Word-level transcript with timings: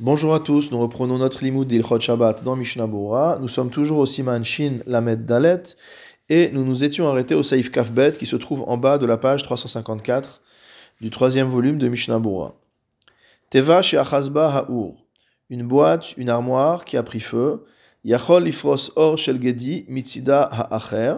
Bonjour 0.00 0.32
à 0.32 0.38
tous, 0.38 0.70
nous 0.70 0.78
reprenons 0.78 1.18
notre 1.18 1.42
limoud 1.42 1.66
d'Ilchot 1.66 1.98
Shabbat 1.98 2.44
dans 2.44 2.54
Mishnah. 2.54 2.86
Nous 2.86 3.48
sommes 3.48 3.68
toujours 3.68 3.98
au 3.98 4.06
Siman 4.06 4.44
Shin 4.44 4.78
Lamed 4.86 5.26
Dalet 5.26 5.64
et 6.28 6.52
nous 6.52 6.62
nous 6.62 6.84
étions 6.84 7.08
arrêtés 7.08 7.34
au 7.34 7.42
Saif 7.42 7.72
Kafbet 7.72 8.12
qui 8.12 8.24
se 8.24 8.36
trouve 8.36 8.62
en 8.68 8.76
bas 8.76 8.98
de 8.98 9.06
la 9.06 9.16
page 9.16 9.42
354 9.42 10.40
du 11.00 11.10
troisième 11.10 11.48
volume 11.48 11.78
de 11.78 11.88
Mishnah. 11.88 12.22
Teva 13.50 13.82
chez 13.82 13.96
Achazba 13.96 14.48
Ha'ur, 14.48 15.04
une 15.50 15.66
boîte, 15.66 16.16
une 16.16 16.28
armoire 16.28 16.84
qui 16.84 16.96
a 16.96 17.02
pris 17.02 17.18
feu. 17.18 17.64
Yachol 18.04 18.46
Ifros 18.46 18.92
Or 18.94 19.18
Shel 19.18 19.42
Gedi 19.42 19.84
Mitzida 19.88 20.44
Ha'acher. 20.44 21.16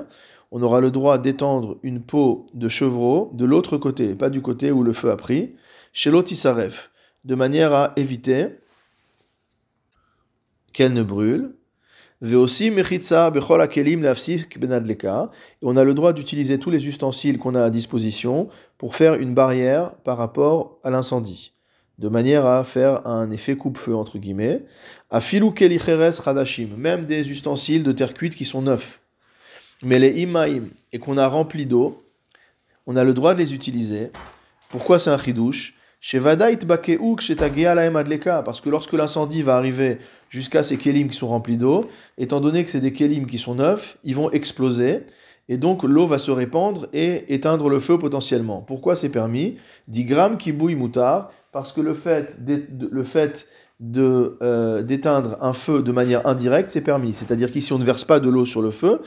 On 0.52 0.62
aura 0.62 0.80
le 0.80 0.90
droit 0.90 1.18
d'étendre 1.18 1.76
une 1.82 2.00
peau 2.00 2.46
de 2.54 2.70
chevreau 2.70 3.30
de 3.34 3.44
l'autre 3.44 3.76
côté, 3.76 4.14
pas 4.14 4.30
du 4.30 4.40
côté 4.40 4.72
où 4.72 4.82
le 4.82 4.94
feu 4.94 5.10
a 5.10 5.18
pris, 5.18 5.54
chez 5.92 6.10
l'Otisaref, 6.10 6.90
de 7.26 7.34
manière 7.34 7.74
à 7.74 7.92
éviter 7.96 8.56
qu'elle 10.80 10.94
ne 10.94 11.02
brûle. 11.02 11.52
Et 12.22 12.34
on 12.34 12.46
a 15.76 15.84
le 15.84 15.92
droit 15.92 16.14
d'utiliser 16.14 16.58
tous 16.58 16.70
les 16.70 16.88
ustensiles 16.88 17.36
qu'on 17.36 17.54
a 17.54 17.62
à 17.62 17.68
disposition 17.68 18.48
pour 18.78 18.96
faire 18.96 19.16
une 19.16 19.34
barrière 19.34 19.90
par 19.96 20.16
rapport 20.16 20.78
à 20.82 20.90
l'incendie, 20.90 21.52
de 21.98 22.08
manière 22.08 22.46
à 22.46 22.64
faire 22.64 23.06
un 23.06 23.30
effet 23.30 23.56
coupe-feu 23.56 23.94
entre 23.94 24.16
guillemets. 24.16 24.62
Radashim, 25.10 26.68
même 26.78 27.04
des 27.04 27.30
ustensiles 27.30 27.82
de 27.82 27.92
terre 27.92 28.14
cuite 28.14 28.34
qui 28.34 28.46
sont 28.46 28.62
neufs. 28.62 29.00
Mais 29.82 29.98
les 29.98 30.22
imaim 30.22 30.62
et 30.92 30.98
qu'on 30.98 31.18
a 31.18 31.26
remplis 31.26 31.66
d'eau, 31.66 32.02
on 32.86 32.96
a 32.96 33.04
le 33.04 33.12
droit 33.12 33.34
de 33.34 33.40
les 33.40 33.52
utiliser. 33.52 34.12
Pourquoi 34.70 34.98
c'est 34.98 35.10
un 35.10 35.18
chidouche? 35.18 35.74
Parce 38.44 38.60
que 38.60 38.68
lorsque 38.70 38.92
l'incendie 38.92 39.42
va 39.42 39.56
arriver 39.56 39.98
jusqu'à 40.28 40.62
ces 40.62 40.76
kelim 40.76 41.08
qui 41.08 41.16
sont 41.16 41.28
remplis 41.28 41.56
d'eau, 41.56 41.84
étant 42.16 42.40
donné 42.40 42.64
que 42.64 42.70
c'est 42.70 42.80
des 42.80 42.92
kelim 42.92 43.26
qui 43.26 43.38
sont 43.38 43.54
neufs, 43.56 43.98
ils 44.04 44.14
vont 44.14 44.30
exploser 44.30 45.04
et 45.50 45.56
donc 45.56 45.82
l'eau 45.82 46.06
va 46.06 46.18
se 46.18 46.30
répandre 46.30 46.86
et 46.92 47.34
éteindre 47.34 47.68
le 47.68 47.80
feu 47.80 47.98
potentiellement. 47.98 48.62
Pourquoi 48.62 48.94
c'est 48.94 49.08
permis? 49.08 49.56
Digram 49.88 50.36
qui 50.36 50.52
bouille 50.52 50.76
moutard, 50.76 51.32
parce 51.50 51.72
que 51.72 51.80
le 51.80 51.92
fait, 51.92 52.38
euh, 53.96 54.82
d'éteindre 54.84 55.36
un 55.40 55.52
feu 55.52 55.82
de 55.82 55.90
manière 55.90 56.24
indirecte, 56.26 56.70
c'est 56.70 56.80
permis. 56.80 57.14
C'est-à-dire 57.14 57.50
qu'ici 57.50 57.72
on 57.72 57.78
ne 57.78 57.84
verse 57.84 58.04
pas 58.04 58.20
de 58.20 58.28
l'eau 58.28 58.46
sur 58.46 58.62
le 58.62 58.70
feu, 58.70 59.02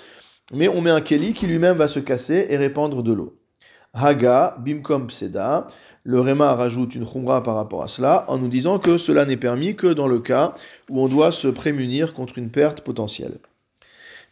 mais 0.53 0.67
on 0.67 0.81
met 0.81 0.89
un 0.89 1.00
keli 1.00 1.31
qui 1.31 1.47
lui-même 1.47 1.78
va 1.78 1.88
se 1.88 2.00
casser 2.00 2.45
et 2.50 2.57
répandre 2.57 3.03
de 3.03 3.13
l'eau. 3.13 3.39
Haga, 3.94 4.57
bimkom 4.59 5.07
pseda, 5.07 5.67
le 6.03 6.19
Réma 6.19 6.53
rajoute 6.53 6.95
une 6.95 7.05
khumra 7.05 7.43
par 7.43 7.55
rapport 7.55 7.83
à 7.83 7.87
cela 7.87 8.25
en 8.27 8.37
nous 8.37 8.49
disant 8.49 8.77
que 8.77 8.97
cela 8.97 9.25
n'est 9.25 9.37
permis 9.37 9.75
que 9.75 9.87
dans 9.87 10.07
le 10.07 10.19
cas 10.19 10.53
où 10.89 10.99
on 10.99 11.07
doit 11.07 11.31
se 11.31 11.47
prémunir 11.47 12.13
contre 12.13 12.37
une 12.37 12.49
perte 12.49 12.81
potentielle. 12.81 13.37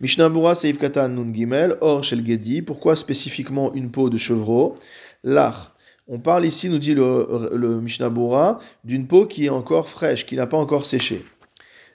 Mishnah 0.01 0.29
Seif 0.55 0.79
Katan 0.79 1.09
Nun 1.09 1.33
Gimel, 1.33 1.77
Or 1.79 2.03
Shel 2.03 2.25
Gedi, 2.25 2.61
pourquoi 2.61 2.95
spécifiquement 2.95 3.73
une 3.73 3.91
peau 3.91 4.09
de 4.09 4.17
chevreau? 4.17 4.75
L'ach. 5.23 5.71
On 6.07 6.19
parle 6.19 6.45
ici, 6.45 6.69
nous 6.69 6.79
dit 6.79 6.93
le, 6.93 7.51
le 7.53 7.79
Mishnah 7.79 8.11
d'une 8.83 9.07
peau 9.07 9.25
qui 9.25 9.45
est 9.45 9.49
encore 9.49 9.87
fraîche, 9.87 10.25
qui 10.25 10.35
n'a 10.35 10.47
pas 10.47 10.57
encore 10.57 10.85
séché. 10.85 11.23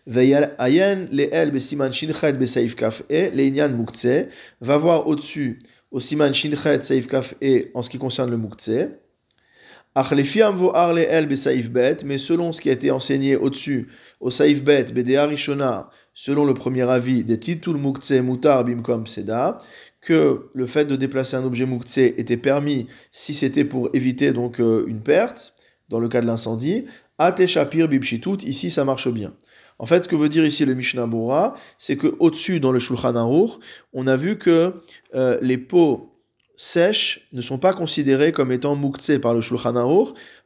Ayen 0.08 1.08
Leel 1.11 1.50
Besiman 1.50 1.92
Shinchet 1.92 2.33
Besaif 2.34 2.77
Kaf 2.77 3.02
E, 3.11 3.30
Leinyan 3.34 3.70
Muktse, 3.70 4.28
va 4.61 4.77
voir 4.77 5.06
au-dessus, 5.08 5.58
au 5.90 5.98
Siman 6.00 6.33
Shinchet 6.33 6.80
Saif 6.80 7.08
Kaf 7.08 7.34
E, 7.42 7.70
en 7.74 7.83
ce 7.83 7.90
qui 7.90 7.98
concerne 7.98 8.30
le 8.30 8.38
Muktse 8.38 8.70
mais 12.05 12.19
selon 12.19 12.52
ce 12.52 12.61
qui 12.61 12.69
a 12.69 12.72
été 12.72 12.91
enseigné 12.91 13.36
au-dessus, 13.36 13.89
au 14.20 14.28
Saif 14.30 14.62
Bet, 14.62 14.86
Rishona, 14.94 15.89
selon 16.12 16.44
le 16.44 16.52
premier 16.52 16.83
avis 16.83 17.25
des 17.25 17.39
Titul 17.39 17.78
Muktse 17.78 18.12
Mutar 18.12 18.64
Bimkom 18.64 19.06
Seda, 19.06 19.58
que 20.02 20.50
le 20.52 20.67
fait 20.67 20.84
de 20.84 20.96
déplacer 20.96 21.36
un 21.36 21.45
objet 21.45 21.64
Muktse 21.64 21.98
était 21.98 22.36
permis 22.36 22.89
si 23.11 23.33
c'était 23.33 23.64
pour 23.64 23.89
éviter 23.95 24.33
donc 24.33 24.61
euh, 24.61 24.84
une 24.86 25.01
perte, 25.01 25.55
dans 25.89 25.98
le 25.98 26.08
cas 26.08 26.20
de 26.20 26.27
l'incendie, 26.27 26.84
Ate 27.18 27.46
Shapir 27.46 27.89
Bibshitut, 27.89 28.45
ici 28.45 28.70
ça 28.70 28.84
marche 28.84 29.08
bien. 29.08 29.33
En 29.78 29.86
fait, 29.86 30.05
ce 30.05 30.08
que 30.08 30.17
veut 30.17 30.28
dire 30.28 30.45
ici 30.45 30.64
le 30.64 30.74
Mishnah 30.74 31.07
Bora, 31.07 31.55
c'est 31.78 31.96
que 31.96 32.14
au-dessus, 32.18 32.61
dans 32.61 32.73
le 32.73 32.78
Shulchan 32.78 33.17
Aruch, 33.17 33.52
on 33.92 34.07
a 34.07 34.17
vu 34.17 34.39
que 34.39 34.74
euh, 35.14 35.39
les 35.42 35.58
pots 35.58 36.15
sèches 36.56 37.28
ne 37.33 37.40
sont 37.40 37.58
pas 37.58 37.74
considérées 37.74 38.33
comme 38.33 38.50
étant 38.50 38.74
muktse 38.74 39.12
par 39.20 39.34
le 39.34 39.40
Shulchan 39.40 39.74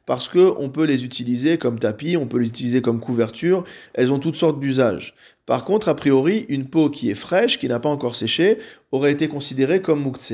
parce 0.05 0.27
qu'on 0.27 0.69
peut 0.69 0.83
les 0.83 1.05
utiliser 1.05 1.57
comme 1.57 1.79
tapis, 1.79 2.17
on 2.17 2.27
peut 2.27 2.39
les 2.39 2.47
utiliser 2.47 2.81
comme 2.81 2.99
couverture, 2.99 3.63
elles 3.93 4.11
ont 4.11 4.19
toutes 4.19 4.35
sortes 4.35 4.59
d'usages. 4.59 5.15
Par 5.45 5.63
contre, 5.63 5.89
a 5.89 5.95
priori, 5.95 6.45
une 6.49 6.67
peau 6.67 6.89
qui 6.89 7.09
est 7.09 7.15
fraîche, 7.15 7.59
qui 7.59 7.67
n'a 7.67 7.79
pas 7.79 7.89
encore 7.89 8.15
séché, 8.15 8.59
aurait 8.91 9.11
été 9.11 9.27
considérée 9.27 9.81
comme 9.81 10.03
muktse. 10.03 10.33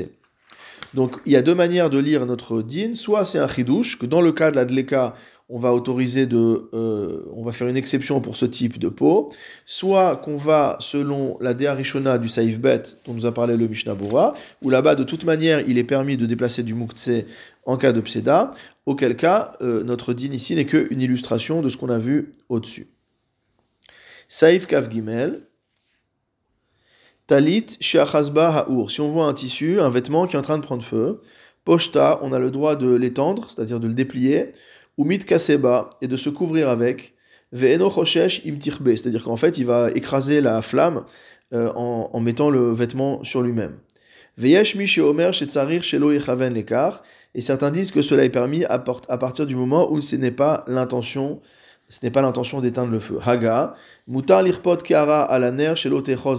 Donc 0.94 1.16
il 1.26 1.32
y 1.32 1.36
a 1.36 1.42
deux 1.42 1.54
manières 1.54 1.90
de 1.90 1.98
lire 1.98 2.26
notre 2.26 2.62
din, 2.62 2.94
soit 2.94 3.24
c'est 3.24 3.38
un 3.38 3.48
chidouche, 3.48 3.98
que 3.98 4.06
dans 4.06 4.20
le 4.20 4.32
cas 4.32 4.50
de 4.50 4.56
la 4.56 4.64
dleka, 4.64 5.14
on 5.50 5.58
va 5.58 5.72
autoriser 5.72 6.26
de, 6.26 6.68
euh, 6.74 7.22
on 7.32 7.42
va 7.42 7.52
faire 7.52 7.68
une 7.68 7.76
exception 7.76 8.20
pour 8.20 8.36
ce 8.36 8.44
type 8.44 8.78
de 8.78 8.88
peau, 8.88 9.32
soit 9.64 10.16
qu'on 10.16 10.36
va 10.36 10.76
selon 10.80 11.38
la 11.40 11.54
Rishona 11.72 12.18
du 12.18 12.28
Saif 12.28 12.60
Bet 12.60 12.82
dont 13.06 13.14
nous 13.14 13.24
a 13.24 13.32
parlé 13.32 13.56
le 13.56 13.66
Mishnah 13.66 13.94
Bora, 13.94 14.34
où 14.62 14.68
là-bas 14.68 14.94
de 14.94 15.04
toute 15.04 15.24
manière 15.24 15.66
il 15.66 15.78
est 15.78 15.84
permis 15.84 16.16
de 16.16 16.26
déplacer 16.26 16.62
du 16.62 16.74
Muktse 16.74 17.24
en 17.64 17.78
cas 17.78 17.92
de 17.92 18.00
pseda, 18.00 18.50
auquel 18.84 19.16
cas 19.16 19.52
euh, 19.62 19.82
notre 19.84 20.12
din 20.12 20.32
ici 20.32 20.54
n'est 20.54 20.66
qu'une 20.66 21.00
illustration 21.00 21.62
de 21.62 21.68
ce 21.70 21.76
qu'on 21.78 21.90
a 21.90 21.98
vu 21.98 22.34
au-dessus. 22.48 22.88
Saif 24.28 24.66
Kaf 24.66 24.90
Gimel, 24.90 25.40
Talit 27.26 27.66
Sheachazba 27.80 28.66
Haour. 28.68 28.90
Si 28.90 29.00
on 29.00 29.10
voit 29.10 29.26
un 29.26 29.34
tissu, 29.34 29.80
un 29.80 29.90
vêtement 29.90 30.26
qui 30.26 30.36
est 30.36 30.38
en 30.38 30.42
train 30.42 30.58
de 30.58 30.62
prendre 30.62 30.82
feu, 30.82 31.20
Poshta, 31.64 32.18
on 32.22 32.32
a 32.32 32.38
le 32.38 32.50
droit 32.50 32.76
de 32.76 32.94
l'étendre, 32.94 33.48
c'est-à-dire 33.50 33.80
de 33.80 33.86
le 33.86 33.92
déplier, 33.92 34.54
ou 34.98 35.04
mit 35.04 35.20
kaseba, 35.20 35.90
et 36.02 36.08
de 36.08 36.16
se 36.16 36.28
couvrir 36.28 36.68
avec, 36.68 37.14
ve'eno 37.52 37.88
imtirbe, 37.88 38.94
c'est-à-dire 38.94 39.24
qu'en 39.24 39.36
fait 39.36 39.56
il 39.56 39.64
va 39.64 39.90
écraser 39.92 40.40
la 40.42 40.60
flamme 40.60 41.04
euh, 41.54 41.72
en, 41.74 42.20
mettant 42.20 42.50
le 42.50 42.72
vêtement 42.72 43.24
sur 43.24 43.40
lui-même. 43.40 43.78
Veyesh 44.36 44.74
mi 44.74 44.86
omer 45.00 45.32
lekar, 46.50 47.02
et 47.34 47.40
certains 47.40 47.70
disent 47.70 47.92
que 47.92 48.02
cela 48.02 48.24
est 48.24 48.30
permis 48.30 48.64
à, 48.64 48.78
partir 48.78 49.46
du 49.46 49.56
moment 49.56 49.90
où 49.90 50.00
ce 50.00 50.16
n'est 50.16 50.30
pas 50.30 50.64
l'intention 50.66 51.40
ce 51.90 52.00
n'est 52.02 52.10
pas 52.10 52.20
l'intention 52.20 52.60
d'éteindre 52.60 52.92
le 52.92 52.98
feu. 52.98 53.18
Haga, 53.24 53.74
mutar 54.06 54.42
lirpot 54.42 54.76
kara 54.76 55.22
alaner 55.22 55.72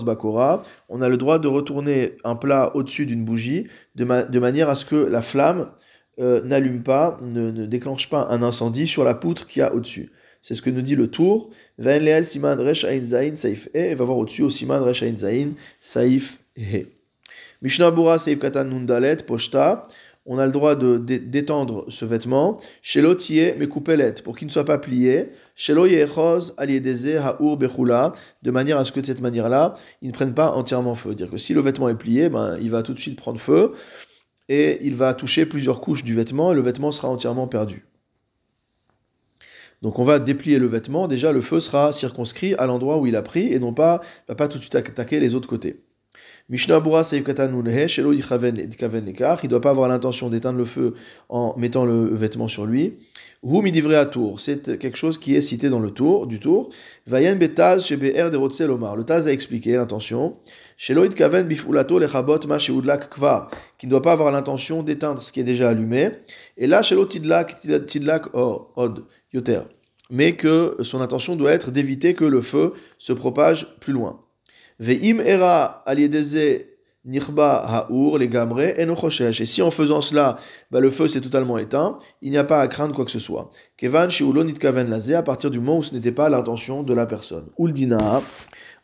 bakora, 0.05 0.61
on 0.89 1.01
a 1.01 1.09
le 1.09 1.17
droit 1.17 1.39
de 1.39 1.47
retourner 1.47 2.17
un 2.23 2.35
plat 2.35 2.71
au-dessus 2.75 3.07
d'une 3.07 3.25
bougie 3.25 3.65
de 3.95 4.39
manière 4.39 4.69
à 4.69 4.75
ce 4.75 4.85
que 4.85 4.95
la 4.95 5.23
flamme 5.23 5.71
euh, 6.19 6.41
n'allume 6.43 6.83
pas, 6.83 7.17
ne, 7.21 7.65
déclenche 7.65 8.09
pas 8.09 8.27
un 8.29 8.43
incendie 8.43 8.87
sur 8.87 9.03
la 9.03 9.13
poutre 9.13 9.47
qu'il 9.47 9.61
y 9.61 9.63
a 9.63 9.73
au-dessus. 9.73 10.11
C'est 10.41 10.53
ce 10.53 10.61
que 10.61 10.69
nous 10.69 10.81
dit 10.81 10.95
le 10.95 11.07
tour. 11.07 11.49
Siman 11.79 12.59
E. 12.59 13.93
va 13.95 14.05
voir 14.05 14.17
au-dessus 14.17 14.43
au 14.43 14.49
Siman 14.49 14.93
Zain 14.93 15.49
Saif 15.79 16.39
E. 16.57 16.85
Mishnah 17.61 17.91
Bura 17.91 18.17
Saif 18.17 18.39
Katan 18.39 18.65
Nundalet 18.65 19.17
Poshta. 19.17 19.83
On 20.25 20.37
a 20.37 20.45
le 20.45 20.51
droit 20.51 20.75
d'étendre 20.75 21.85
ce 21.87 22.05
vêtement. 22.05 22.57
Shelo 22.81 23.15
Tie 23.15 23.53
Mekupelet. 23.57 24.15
Pour 24.23 24.37
qu'il 24.37 24.47
ne 24.47 24.51
soit 24.51 24.65
pas 24.65 24.77
plié. 24.77 25.29
Shelo 25.55 25.87
Yechos 25.87 26.53
Aliedeze 26.57 27.21
Haur 27.39 27.57
Bechula. 27.57 28.13
De 28.43 28.51
manière 28.51 28.77
à 28.77 28.85
ce 28.85 28.91
que 28.91 28.99
de 28.99 29.05
cette 29.05 29.21
manière-là, 29.21 29.73
il 30.01 30.09
ne 30.09 30.13
prenne 30.13 30.33
pas 30.33 30.51
entièrement 30.51 30.95
feu. 30.95 31.15
Dire 31.15 31.29
que 31.29 31.37
si 31.37 31.53
le 31.53 31.61
vêtement 31.61 31.89
est 31.89 31.97
plié, 31.97 32.29
ben, 32.29 32.57
il 32.61 32.69
va 32.69 32.83
tout 32.83 32.93
de 32.93 32.99
suite 32.99 33.15
prendre 33.15 33.39
feu 33.39 33.73
et 34.49 34.79
il 34.85 34.95
va 34.95 35.13
toucher 35.13 35.45
plusieurs 35.45 35.79
couches 35.79 36.03
du 36.03 36.15
vêtement 36.15 36.51
et 36.51 36.55
le 36.55 36.61
vêtement 36.61 36.91
sera 36.91 37.07
entièrement 37.07 37.47
perdu. 37.47 37.85
Donc 39.81 39.97
on 39.99 40.03
va 40.03 40.19
déplier 40.19 40.59
le 40.59 40.67
vêtement, 40.67 41.07
déjà 41.07 41.31
le 41.31 41.41
feu 41.41 41.61
sera 41.61 41.93
circonscrit 41.93 42.53
à 42.55 42.65
l'endroit 42.65 42.97
où 42.97 43.07
il 43.07 43.15
a 43.15 43.21
pris 43.21 43.53
et 43.53 43.59
non 43.59 43.73
pas, 43.73 44.01
va 44.27 44.35
pas 44.35 44.49
tout 44.49 44.57
de 44.57 44.63
suite 44.63 44.75
attaquer 44.75 45.21
les 45.21 45.35
autres 45.35 45.47
côtés. 45.47 45.81
Mishnah 46.49 46.79
Bura 46.79 47.03
il 47.11 47.21
ne 47.21 47.23
doit 49.47 49.61
pas 49.61 49.69
avoir 49.69 49.87
l'intention 49.87 50.29
d'éteindre 50.29 50.57
le 50.57 50.65
feu 50.65 50.95
en 51.29 51.55
mettant 51.57 51.85
le 51.85 52.15
vêtement 52.15 52.47
sur 52.47 52.65
lui. 52.65 52.95
Hu 53.43 53.61
midivré 53.61 53.95
à 53.95 54.07
tour, 54.07 54.39
c'est 54.39 54.79
quelque 54.79 54.97
chose 54.97 55.19
qui 55.19 55.35
est 55.35 55.41
cité 55.41 55.69
dans 55.69 55.79
le 55.79 55.91
tour, 55.91 56.25
du 56.25 56.39
tour. 56.39 56.71
Vayen 57.05 57.35
betaz 57.35 57.93
BR 57.93 58.31
de 58.31 58.65
Lomar. 58.65 58.95
Le 58.95 59.03
Taz 59.03 59.27
a 59.27 59.31
expliqué 59.31 59.75
l'intention. 59.75 60.37
Sheloid 60.75 61.13
kaven 61.13 61.47
bifulato 61.47 61.99
lechabot 61.99 62.39
ma 62.47 62.57
sheudlak 62.57 63.11
kvar, 63.11 63.51
qui 63.77 63.85
ne 63.85 63.91
doit 63.91 64.01
pas 64.01 64.13
avoir 64.13 64.31
l'intention 64.31 64.81
d'éteindre 64.81 65.21
ce 65.21 65.31
qui 65.31 65.41
est 65.41 65.43
déjà 65.43 65.69
allumé. 65.69 66.09
Et 66.57 66.65
là, 66.65 66.81
shelo 66.81 67.05
tidlak 67.05 67.57
tidlak 67.85 68.33
od 68.33 69.05
yoter. 69.33 69.61
Mais 70.09 70.35
que 70.35 70.77
son 70.81 71.01
intention 71.01 71.35
doit 71.35 71.51
être 71.51 71.69
d'éviter 71.69 72.15
que 72.15 72.25
le 72.25 72.41
feu 72.41 72.73
se 72.97 73.13
propage 73.13 73.67
plus 73.79 73.93
loin. 73.93 74.19
Ve'im 74.79 75.19
era 75.19 75.83
nirba 77.05 77.57
haur 77.89 78.17
les 78.17 78.27
gamre 78.27 78.61
et 78.61 78.85
si 79.45 79.61
en 79.61 79.71
faisant 79.71 80.01
cela, 80.01 80.37
bah, 80.71 80.79
le 80.79 80.89
feu 80.89 81.07
s'est 81.07 81.21
totalement 81.21 81.57
éteint, 81.57 81.97
il 82.21 82.31
n'y 82.31 82.37
a 82.37 82.43
pas 82.43 82.61
à 82.61 82.67
craindre 82.67 82.95
quoi 82.95 83.05
que 83.05 83.11
ce 83.11 83.19
soit. 83.19 83.51
Kevan 83.79 84.09
Sheulonit 84.09 84.55
Kaven 84.55 84.89
Lazé, 84.89 85.15
à 85.15 85.23
partir 85.23 85.49
du 85.49 85.61
moment 85.61 85.77
où 85.77 85.83
ce 85.83 85.93
n'était 85.93 86.11
pas 86.11 86.27
l'intention 86.27 86.83
de 86.83 86.93
la 86.93 87.05
personne. 87.05 87.45
Uldina, 87.57 88.21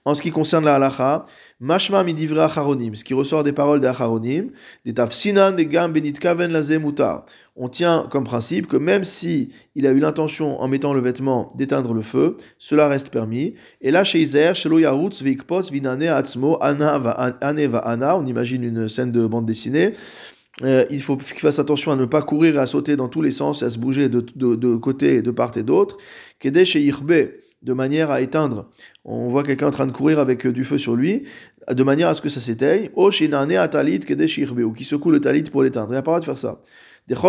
en 0.06 0.16
ce 0.16 0.22
qui 0.22 0.32
concerne 0.32 0.64
la 0.64 0.76
halacha, 0.76 1.26
Mashma 1.60 2.02
midivre 2.06 2.40
acharonim, 2.40 2.96
ce 2.96 3.04
qui 3.04 3.14
ressort 3.14 3.44
des 3.44 3.52
paroles 3.52 3.82
des 3.82 3.88
acharonim, 3.88 4.52
des 4.86 4.94
tafsinan 4.94 5.52
des 5.52 5.66
gam 5.66 5.92
benit 5.92 6.14
kaven 6.14 6.50
lazé 6.50 6.80
mutar. 6.80 7.26
On 7.58 7.68
tient 7.68 8.08
comme 8.10 8.24
principe 8.24 8.68
que 8.68 8.78
même 8.78 9.04
si 9.04 9.50
il 9.76 9.86
a 9.86 9.92
eu 9.92 10.00
l'intention 10.00 10.62
en 10.62 10.68
mettant 10.70 10.94
le 10.94 11.02
vêtement 11.02 11.50
d'éteindre 11.56 11.94
le 11.94 12.02
feu, 12.02 12.38
cela 12.58 12.88
reste 12.88 13.10
permis. 13.10 13.56
Et 13.82 13.92
là, 13.92 14.06
chez 14.06 14.22
Iser, 14.22 14.54
shelo 14.54 14.80
yarutz 14.80 15.22
vikpotz 15.22 15.72
vinane 15.72 16.08
atzmo 16.08 16.58
ana 16.62 16.96
ana, 17.42 18.18
on 18.18 18.26
imagine 18.26 18.64
une 18.64 18.88
scène 18.88 19.12
de 19.12 19.28
bande 19.28 19.46
dessinée. 19.46 19.92
Euh, 20.64 20.86
il 20.90 21.02
faut 21.02 21.18
qu'il 21.18 21.40
fasse 21.40 21.60
attention 21.60 21.92
à 21.92 21.96
ne 21.96 22.06
pas 22.06 22.22
courir 22.22 22.56
et 22.56 22.60
à 22.60 22.66
sauter 22.66 22.96
dans 22.96 23.10
tous 23.10 23.22
les 23.22 23.32
sens 23.32 23.62
et 23.62 23.66
à 23.66 23.70
se 23.70 23.78
bouger 23.78 24.08
de, 24.08 24.26
de, 24.36 24.56
de 24.56 24.76
côté, 24.78 25.22
de 25.22 25.32
part 25.32 25.52
et 25.58 25.64
d'autre. 25.64 25.98
Kede 26.40 26.64
chez 26.64 26.82
Irbe, 26.82 27.30
de 27.62 27.74
manière 27.74 28.12
à 28.12 28.22
éteindre. 28.22 28.70
On 29.04 29.28
voit 29.28 29.44
quelqu'un 29.44 29.68
en 29.68 29.72
train 29.72 29.88
de 29.88 29.92
courir 29.92 30.20
avec 30.20 30.46
euh, 30.46 30.54
du 30.54 30.64
feu 30.64 30.78
sur 30.78 30.96
lui, 30.96 31.24
de 31.70 31.84
manière 31.84 32.08
à 32.08 32.14
ce 32.14 32.22
que 32.22 32.30
ça 32.30 32.40
s'éteigne. 32.40 32.90
ou 32.96 34.72
qui 34.72 34.84
secoue 34.86 35.12
le 35.12 35.20
talit 35.20 35.44
pour 35.44 35.64
l'éteindre. 35.64 35.90
Il 35.90 35.94
n'y 35.94 35.98
a 35.98 36.04
pas 36.04 36.20
de 36.20 36.26
faire 36.26 36.38
ça. 36.38 36.62
Parce 37.08 37.22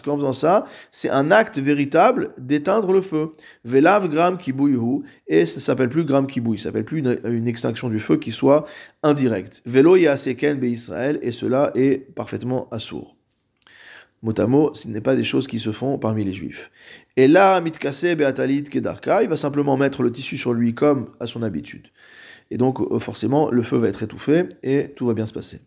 qu'en 0.00 0.16
faisant 0.16 0.32
ça, 0.32 0.64
c'est 0.90 1.10
un 1.10 1.30
acte 1.30 1.58
véritable 1.58 2.30
d'éteindre 2.38 2.92
le 2.92 3.02
feu. 3.02 3.32
Velav 3.64 4.08
gram 4.08 4.38
kibouihu, 4.38 5.02
et 5.26 5.44
ça 5.44 5.60
s'appelle 5.60 5.90
plus 5.90 6.04
gram 6.04 6.26
kibouy, 6.26 6.56
ça 6.56 6.64
s'appelle 6.64 6.84
plus 6.84 7.00
une, 7.00 7.46
extinction 7.46 7.90
du 7.90 7.98
feu 7.98 8.16
qui 8.16 8.32
soit 8.32 8.64
indirecte. 9.02 9.62
Velo 9.66 9.96
yaseken 9.96 10.58
be 10.58 10.64
Israël, 10.64 11.18
et 11.20 11.32
cela 11.32 11.70
est 11.74 12.14
parfaitement 12.14 12.68
assourd. 12.70 13.16
Motamo, 14.22 14.72
ce 14.72 14.88
n'est 14.88 15.00
pas 15.00 15.16
des 15.16 15.24
choses 15.24 15.46
qui 15.46 15.58
se 15.58 15.72
font 15.72 15.98
parmi 15.98 16.24
les 16.24 16.32
juifs. 16.32 16.70
Et 17.16 17.28
là, 17.28 17.60
mitkase 17.60 18.14
beatalit 18.16 18.62
kedarka, 18.64 19.22
il 19.22 19.28
va 19.28 19.36
simplement 19.36 19.76
mettre 19.76 20.02
le 20.02 20.12
tissu 20.12 20.38
sur 20.38 20.54
lui 20.54 20.74
comme 20.74 21.10
à 21.20 21.26
son 21.26 21.42
habitude. 21.42 21.88
Et 22.50 22.56
donc, 22.56 22.80
euh, 22.80 22.98
forcément, 22.98 23.50
le 23.50 23.62
feu 23.62 23.76
va 23.78 23.88
être 23.88 24.02
étouffé 24.02 24.44
et 24.62 24.92
tout 24.94 25.06
va 25.06 25.14
bien 25.14 25.26
se 25.26 25.32
passer. 25.32 25.60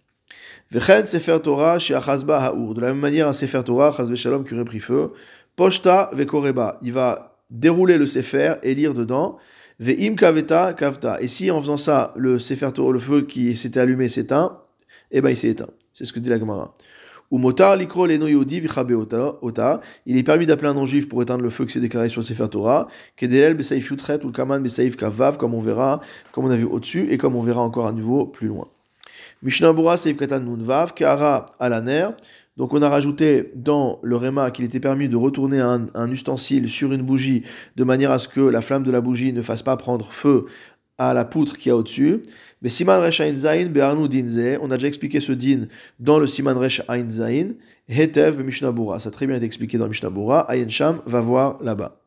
Sefer 0.72 1.40
Torah 1.44 1.78
haour. 1.78 2.74
De 2.74 2.82
la 2.82 2.88
même 2.88 3.00
manière, 3.00 3.28
un 3.28 3.34
sefer 3.34 3.64
Torah, 3.64 3.94
chazbe 3.96 4.16
shalom, 4.16 4.44
qui 4.44 4.54
aurait 4.54 4.66
pris 4.66 4.80
feu. 4.80 5.12
Poshta 5.56 6.10
vekoreba. 6.14 6.80
Il 6.82 6.94
va 6.94 7.38
dérouler 7.50 7.98
le 7.98 8.08
sefer 8.08 8.56
et 8.64 8.76
lire 8.76 8.94
dedans. 8.94 9.38
Ve'im 9.80 10.16
kaveta 10.16 10.74
kavta. 10.74 11.22
Et 11.22 11.28
si 11.28 11.52
en 11.52 11.62
faisant 11.62 11.78
ça, 11.78 12.14
le 12.16 12.40
sefer 12.40 12.72
Torah, 12.74 12.92
le 12.92 13.00
feu 13.00 13.22
qui 13.22 13.56
s'était 13.56 13.80
allumé 13.80 14.08
s'éteint, 14.08 14.60
eh 15.12 15.22
ben 15.22 15.30
il 15.30 15.38
s'est 15.38 15.50
éteint. 15.50 15.70
C'est 15.94 16.06
ce 16.06 16.14
que 16.14 16.20
dit 16.20 16.30
la 16.30 16.40
Gemara. 16.40 16.76
Il 17.32 17.44
est 20.18 20.24
permis 20.24 20.46
d'appeler 20.46 20.68
un 20.68 20.74
non-juif 20.76 21.10
pour 21.10 21.24
éteindre 21.24 21.42
le 21.42 21.50
feu 21.50 21.66
qui 21.66 21.74
s'est 21.74 21.80
déclaré 21.80 22.08
sur 22.10 22.22
le 22.22 22.26
Sefer 22.26 22.48
Torah. 22.50 22.88
Kedelel 23.16 23.56
besaif 23.56 23.90
yutret 23.90 24.24
ou 24.24 24.32
kaman 24.32 24.62
besaif 24.62 24.96
kavav, 24.96 25.38
comme 25.38 25.56
on 25.56 25.60
verra, 25.60 26.02
comme 26.32 26.46
on 26.46 26.52
a 26.52 26.56
vu 26.56 26.66
au-dessus, 26.66 27.12
et 27.12 27.18
comme 27.18 27.36
on 27.36 27.42
verra 27.42 27.62
encore 27.62 27.88
à 27.88 27.94
nouveau 27.94 28.28
plus 28.28 28.48
loin. 28.48 28.68
Mishnah 29.44 29.74
Bura 29.74 29.96
Katan 29.98 30.44
Kara 30.96 31.56
Alaner. 31.60 32.10
Donc 32.58 32.74
on 32.74 32.82
a 32.82 32.90
rajouté 32.90 33.52
dans 33.56 34.00
le 34.02 34.16
Réma 34.16 34.50
qu'il 34.52 34.64
était 34.64 34.80
permis 34.80 35.10
de 35.10 35.18
retourner 35.18 35.60
un, 35.60 36.10
ustensile 36.10 36.70
sur 36.70 36.94
une 36.94 37.02
bougie 37.02 37.44
de 37.76 37.84
manière 37.84 38.12
à 38.12 38.18
ce 38.18 38.28
que 38.28 38.40
la 38.40 38.62
flamme 38.62 38.84
de 38.84 38.92
la 38.92 39.02
bougie 39.02 39.34
ne 39.34 39.42
fasse 39.42 39.62
pas 39.62 39.76
prendre 39.76 40.12
feu 40.12 40.46
à 40.98 41.14
la 41.14 41.26
poutre 41.26 41.58
qui 41.58 41.70
a 41.70 41.76
au-dessus. 41.76 42.24
Mais 42.62 42.70
Siman 42.70 43.02
Resh 43.02 43.22
Zain, 43.36 43.66
Be'arnu 43.66 44.08
Dinze, 44.08 44.58
on 44.62 44.72
a 44.72 44.78
déjà 44.78 44.88
expliqué 44.88 45.20
ce 45.20 45.34
din 45.34 45.68
dans 46.00 46.18
le 46.18 46.28
Siman 46.28 46.58
Resh 46.58 46.82
Zain, 47.10 47.50
Hetev 47.90 48.42
Mishnabura, 48.42 49.00
ça 49.00 49.10
a 49.10 49.12
très 49.12 49.28
bien 49.28 49.36
été 49.36 49.46
expliqué 49.46 49.78
dans 49.78 49.90
Mishnabura, 49.90 50.50
Ayen 50.50 50.70
Sham 50.70 51.02
va 51.06 51.20
voir 51.20 51.62
là-bas. 51.62 52.05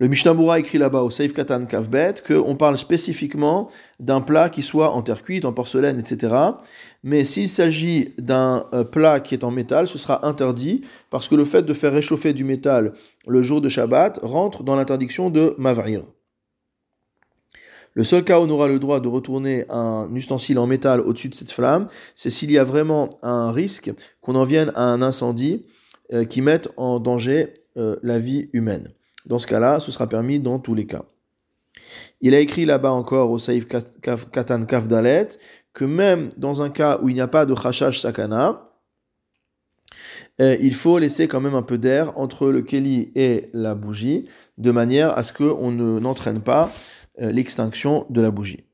Le 0.00 0.08
Mishnabura 0.08 0.58
écrit 0.58 0.78
là-bas 0.78 1.02
au 1.02 1.10
Seif 1.10 1.32
Katan 1.32 1.66
Kavbet 1.66 2.14
qu'on 2.26 2.56
parle 2.56 2.76
spécifiquement 2.76 3.70
d'un 4.00 4.20
plat 4.20 4.50
qui 4.50 4.62
soit 4.62 4.90
en 4.90 5.02
terre 5.02 5.22
cuite, 5.22 5.44
en 5.44 5.52
porcelaine, 5.52 6.00
etc. 6.00 6.34
Mais 7.04 7.24
s'il 7.24 7.48
s'agit 7.48 8.12
d'un 8.18 8.66
euh, 8.74 8.82
plat 8.82 9.20
qui 9.20 9.34
est 9.34 9.44
en 9.44 9.52
métal, 9.52 9.86
ce 9.86 9.96
sera 9.98 10.26
interdit 10.26 10.80
parce 11.10 11.28
que 11.28 11.36
le 11.36 11.44
fait 11.44 11.62
de 11.62 11.72
faire 11.72 11.92
réchauffer 11.92 12.32
du 12.32 12.42
métal 12.42 12.92
le 13.28 13.40
jour 13.42 13.60
de 13.60 13.68
Shabbat 13.68 14.18
rentre 14.22 14.64
dans 14.64 14.74
l'interdiction 14.74 15.30
de 15.30 15.54
Mavrir. 15.58 16.02
Le 17.92 18.02
seul 18.02 18.24
cas 18.24 18.40
où 18.40 18.42
on 18.42 18.50
aura 18.50 18.66
le 18.66 18.80
droit 18.80 18.98
de 18.98 19.06
retourner 19.06 19.64
un 19.68 20.08
ustensile 20.12 20.58
en 20.58 20.66
métal 20.66 21.00
au-dessus 21.00 21.28
de 21.28 21.36
cette 21.36 21.52
flamme, 21.52 21.86
c'est 22.16 22.30
s'il 22.30 22.50
y 22.50 22.58
a 22.58 22.64
vraiment 22.64 23.20
un 23.22 23.52
risque 23.52 23.92
qu'on 24.20 24.34
en 24.34 24.42
vienne 24.42 24.72
à 24.74 24.82
un 24.82 25.02
incendie 25.02 25.64
euh, 26.12 26.24
qui 26.24 26.42
mette 26.42 26.68
en 26.76 26.98
danger 26.98 27.54
euh, 27.76 27.94
la 28.02 28.18
vie 28.18 28.48
humaine. 28.52 28.88
Dans 29.24 29.38
ce 29.38 29.46
cas-là, 29.46 29.80
ce 29.80 29.90
sera 29.90 30.08
permis 30.08 30.40
dans 30.40 30.58
tous 30.58 30.74
les 30.74 30.86
cas. 30.86 31.04
Il 32.20 32.34
a 32.34 32.38
écrit 32.38 32.64
là-bas 32.64 32.92
encore 32.92 33.30
au 33.30 33.38
Saïf 33.38 33.66
Katan 33.66 34.64
Kafdalet 34.64 35.28
que 35.72 35.84
même 35.84 36.30
dans 36.36 36.62
un 36.62 36.70
cas 36.70 36.98
où 37.02 37.08
il 37.08 37.14
n'y 37.14 37.20
a 37.20 37.28
pas 37.28 37.46
de 37.46 37.54
Khashash 37.54 38.00
Sakana, 38.00 38.70
euh, 40.40 40.56
il 40.60 40.74
faut 40.74 40.98
laisser 40.98 41.28
quand 41.28 41.40
même 41.40 41.54
un 41.54 41.62
peu 41.62 41.78
d'air 41.78 42.18
entre 42.18 42.50
le 42.50 42.62
keli 42.62 43.12
et 43.14 43.50
la 43.52 43.74
bougie, 43.74 44.28
de 44.58 44.70
manière 44.70 45.16
à 45.16 45.22
ce 45.22 45.32
qu'on 45.32 45.70
n'entraîne 45.70 46.40
pas 46.40 46.70
euh, 47.20 47.30
l'extinction 47.30 48.06
de 48.10 48.20
la 48.20 48.30
bougie. 48.30 48.64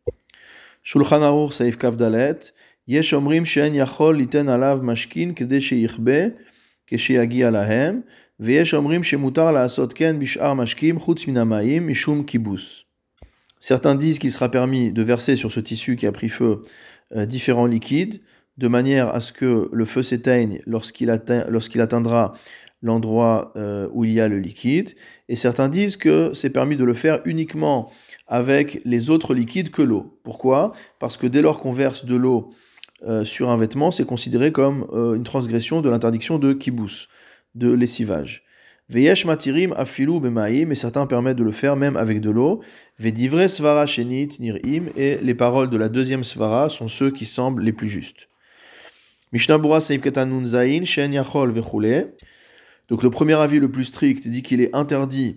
Shulchan 0.83 1.23
Aruch 1.23 1.53
Saif 1.53 1.77
Kavdalet, 1.77 2.39
Yeshomrim 2.87 3.45
She'en 3.45 3.75
Yachol 3.75 4.17
Liten 4.17 4.49
Alav 4.49 4.83
Mashkin 4.83 5.33
Kede 5.35 5.61
She'ichbe, 5.61 6.35
Keshe'agi 6.87 7.45
Alahem, 7.45 8.03
Certains 13.59 13.95
disent 13.95 14.19
qu'il 14.19 14.33
sera 14.33 14.51
permis 14.51 14.93
de 14.93 15.03
verser 15.03 15.37
sur 15.37 15.53
ce 15.53 15.61
tissu 15.61 15.97
qui 15.97 16.07
a 16.07 16.13
pris 16.13 16.31
feu 16.31 16.63
euh, 17.15 17.27
différents 17.27 17.67
liquides, 17.67 18.23
de 18.57 18.67
manière 18.67 19.15
à 19.15 19.21
ce 19.21 19.35
que 19.35 19.69
le 19.71 19.85
feu 19.85 20.03
s'éteigne 20.03 20.63
lorsqu'il 20.67 21.11
atteindra 21.11 22.33
l'endroit 22.81 23.53
euh, 23.57 23.89
où 23.93 24.05
il 24.05 24.13
y 24.13 24.21
a 24.21 24.29
le 24.29 24.39
liquide. 24.39 24.95
Et 25.29 25.37
certains 25.37 25.69
disent 25.69 25.99
que 25.99 26.33
c'est 26.33 26.49
permis 26.49 26.77
de 26.77 26.85
le 26.85 26.95
faire 26.95 27.21
uniquement 27.27 27.93
avec 28.27 28.81
les 28.87 29.11
autres 29.11 29.35
liquides 29.35 29.71
que 29.71 29.83
l'eau. 29.83 30.19
Pourquoi? 30.23 30.73
Parce 30.99 31.19
que 31.19 31.27
dès 31.27 31.43
lors 31.43 31.61
qu'on 31.61 31.73
verse 31.73 32.07
de 32.07 32.17
l'eau 32.17 32.55
euh, 33.07 33.23
sur 33.23 33.51
un 33.51 33.59
vêtement, 33.59 33.91
c'est 33.91 34.07
considéré 34.07 34.51
comme 34.51 34.87
une 34.95 35.25
transgression 35.25 35.83
de 35.83 35.91
l'interdiction 35.91 36.39
de 36.39 36.55
kibous 36.55 37.07
de 37.55 37.71
lessivage. 37.73 38.45
Veyesh 38.91 39.25
matirim 39.25 39.73
afilu 39.77 40.19
bemaim, 40.19 40.67
mais 40.67 40.75
certains 40.75 41.07
permettent 41.07 41.37
de 41.37 41.45
le 41.45 41.53
faire 41.53 41.77
même 41.77 41.97
avec 41.97 42.21
de 42.21 42.31
l'eau. 42.31 42.61
Vedivre 42.99 43.47
svara 43.47 43.87
nirim, 43.87 44.91
et 44.97 45.19
les 45.23 45.35
paroles 45.35 45.71
de 45.71 45.77
la 45.77 45.89
deuxième 45.89 46.25
svara 46.25 46.69
sont 46.69 46.89
ceux 46.89 47.13
qui 47.13 47.25
semblent 47.25 47.63
les 47.63 47.73
plus 47.73 47.89
justes. 47.89 48.29
Mishnabura 49.33 49.81
saif 49.81 50.03
zain, 50.45 50.85
shen. 50.85 51.23
Donc 52.89 53.03
le 53.05 53.11
premier 53.11 53.35
avis 53.35 53.61
le 53.61 53.71
plus 53.71 53.85
strict 53.85 54.27
dit 54.27 54.43
qu'il 54.43 54.61
est 54.61 54.75
interdit 54.75 55.37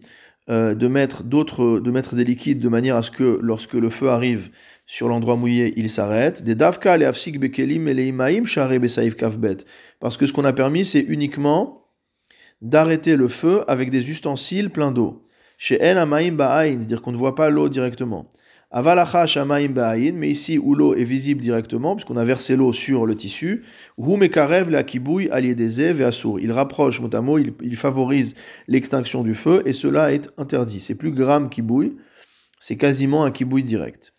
euh, 0.49 0.73
de 0.73 0.87
mettre 0.87 1.23
d'autres, 1.23 1.79
de 1.79 1.91
mettre 1.91 2.15
des 2.15 2.23
liquides 2.23 2.59
de 2.59 2.69
manière 2.69 2.95
à 2.95 3.03
ce 3.03 3.11
que 3.11 3.39
lorsque 3.39 3.75
le 3.75 3.91
feu 3.91 4.09
arrive 4.09 4.49
sur 4.87 5.07
l'endroit 5.07 5.35
mouillé, 5.35 5.73
il 5.77 5.91
s'arrête. 5.91 6.43
Des 6.43 6.55
davka 6.55 6.97
les 6.97 7.05
afsik 7.05 7.39
bekelim 7.39 7.87
et 7.87 7.93
les 7.93 8.11
kafbet. 9.15 9.57
Parce 9.99 10.17
que 10.17 10.25
ce 10.25 10.33
qu'on 10.33 10.43
a 10.43 10.53
permis, 10.53 10.85
c'est 10.85 11.01
uniquement 11.01 11.82
d'arrêter 12.63 13.15
le 13.15 13.27
feu 13.27 13.63
avec 13.67 13.91
des 13.91 14.09
ustensiles 14.09 14.71
pleins 14.71 14.91
d'eau. 14.91 15.21
Chez 15.57 15.79
en 15.81 15.97
amaim 15.97 16.31
ba'ain, 16.31 16.71
c'est-à-dire 16.71 17.01
qu'on 17.01 17.11
ne 17.11 17.17
voit 17.17 17.35
pas 17.35 17.49
l'eau 17.49 17.69
directement. 17.69 18.29
Avalacha 18.71 19.27
shamaim 19.27 19.67
ba'ain, 19.67 20.13
mais 20.13 20.29
ici 20.29 20.57
où 20.57 20.73
l'eau 20.73 20.95
est 20.95 21.03
visible 21.03 21.41
directement, 21.41 21.95
puisqu'on 21.95 22.17
a 22.17 22.23
versé 22.23 22.55
l'eau 22.55 22.71
sur 22.73 23.05
le 23.05 23.15
tissu. 23.15 23.63
Il 23.99 24.11
rapproche, 26.51 27.01
mot 27.01 27.37
il, 27.37 27.53
il 27.61 27.77
favorise 27.77 28.33
l'extinction 28.67 29.23
du 29.23 29.35
feu, 29.35 29.61
et 29.65 29.73
cela 29.73 30.13
est 30.13 30.29
interdit. 30.37 30.79
C'est 30.79 30.95
plus 30.95 31.11
gramme 31.11 31.49
kibouy, 31.49 31.97
c'est 32.59 32.77
quasiment 32.77 33.25
un 33.25 33.31
kibouy 33.31 33.63
direct. 33.63 34.13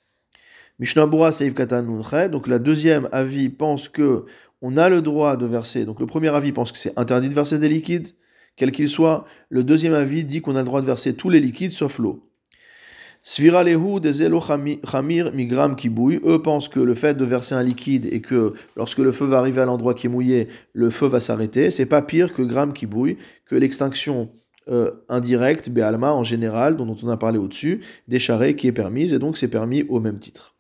Mishnabura 0.78 1.32
seif 1.32 1.54
katan 1.54 1.84
donc 2.28 2.48
la 2.48 2.58
deuxième 2.58 3.08
avis 3.12 3.48
pense 3.48 3.88
que 3.88 4.24
on 4.60 4.76
a 4.76 4.88
le 4.90 5.02
droit 5.02 5.36
de 5.36 5.46
verser, 5.46 5.84
donc 5.84 6.00
le 6.00 6.06
premier 6.06 6.28
avis 6.28 6.52
pense 6.52 6.72
que 6.72 6.78
c'est 6.78 6.98
interdit 6.98 7.28
de 7.28 7.34
verser 7.34 7.58
des 7.58 7.68
liquides, 7.68 8.08
quel 8.56 8.72
qu'il 8.72 8.88
soit, 8.88 9.24
le 9.48 9.64
deuxième 9.64 9.94
avis 9.94 10.24
dit 10.24 10.40
qu'on 10.40 10.56
a 10.56 10.60
le 10.60 10.64
droit 10.64 10.80
de 10.80 10.86
verser 10.86 11.14
tous 11.14 11.30
les 11.30 11.40
liquides 11.40 11.72
sauf 11.72 11.98
l'eau. 11.98 12.28
Sviralehu 13.26 14.00
des 14.00 14.28
Chamir 14.84 15.32
Migram 15.32 15.76
Kibouy, 15.76 16.20
eux 16.24 16.42
pensent 16.42 16.68
que 16.68 16.78
le 16.78 16.94
fait 16.94 17.14
de 17.14 17.24
verser 17.24 17.54
un 17.54 17.62
liquide 17.62 18.06
et 18.12 18.20
que 18.20 18.52
lorsque 18.76 18.98
le 18.98 19.12
feu 19.12 19.24
va 19.24 19.38
arriver 19.38 19.62
à 19.62 19.64
l'endroit 19.64 19.94
qui 19.94 20.08
est 20.08 20.10
mouillé, 20.10 20.48
le 20.74 20.90
feu 20.90 21.06
va 21.06 21.20
s'arrêter, 21.20 21.70
c'est 21.70 21.86
pas 21.86 22.02
pire 22.02 22.34
que 22.34 22.42
Gram 22.42 22.74
Kibouy, 22.74 23.16
que 23.46 23.56
l'extinction 23.56 24.30
euh, 24.68 24.90
indirecte, 25.08 25.70
Béalma 25.70 26.12
en 26.12 26.22
général, 26.22 26.76
dont 26.76 26.96
on 27.02 27.08
a 27.08 27.16
parlé 27.16 27.38
au-dessus, 27.38 27.80
des 28.08 28.18
charrets 28.18 28.56
qui 28.56 28.66
est 28.66 28.72
permise, 28.72 29.14
et 29.14 29.18
donc 29.18 29.38
c'est 29.38 29.48
permis 29.48 29.84
au 29.88 30.00
même 30.00 30.18
titre. 30.18 30.54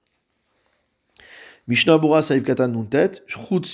Mishnah 1.68 1.98
Bura 1.98 2.22
Saïf 2.22 2.44
Katan 2.44 2.68
Nuntet, 2.68 3.10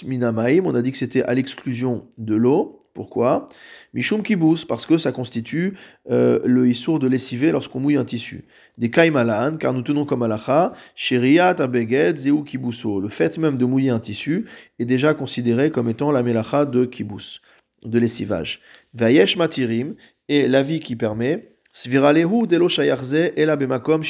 Minamaim, 0.04 0.64
on 0.64 0.74
a 0.74 0.82
dit 0.82 0.92
que 0.92 0.98
c'était 0.98 1.22
à 1.22 1.34
l'exclusion 1.34 2.06
de 2.18 2.34
l'eau, 2.34 2.86
Pourquoi? 2.94 3.46
Mishum 3.92 4.22
kibous, 4.22 4.64
parce 4.68 4.86
que 4.86 4.98
ça 4.98 5.10
constitue 5.10 5.74
euh, 6.10 6.38
le 6.44 6.68
issour 6.68 7.00
de 7.00 7.08
lessiver 7.08 7.50
lorsqu'on 7.50 7.80
mouille 7.80 7.96
un 7.96 8.04
tissu. 8.04 8.44
Des 8.78 8.88
kaimalan, 8.88 9.56
car 9.56 9.72
nous 9.72 9.82
tenons 9.82 10.04
comme 10.04 10.22
alacha, 10.22 10.72
sheriat 10.94 11.56
abeged 11.58 12.16
zeu 12.16 12.42
kibuso. 12.44 13.00
Le 13.00 13.08
fait 13.08 13.36
même 13.38 13.56
de 13.56 13.64
mouiller 13.64 13.90
un 13.90 13.98
tissu 13.98 14.46
est 14.78 14.84
déjà 14.84 15.14
considéré 15.14 15.70
comme 15.70 15.88
étant 15.88 16.12
la 16.12 16.22
melacha 16.22 16.66
de 16.66 16.84
kibous, 16.84 17.40
de 17.84 17.98
lessivage. 17.98 18.60
Vayesh 18.94 19.36
matirim, 19.36 19.96
et 20.28 20.46
l'avis 20.46 20.78
qui 20.78 20.94
permet, 20.94 21.56
sviralehu 21.72 22.46
delo 22.46 22.68
shayarze 22.68 23.32
ela 23.36 23.56
bemakom 23.56 24.02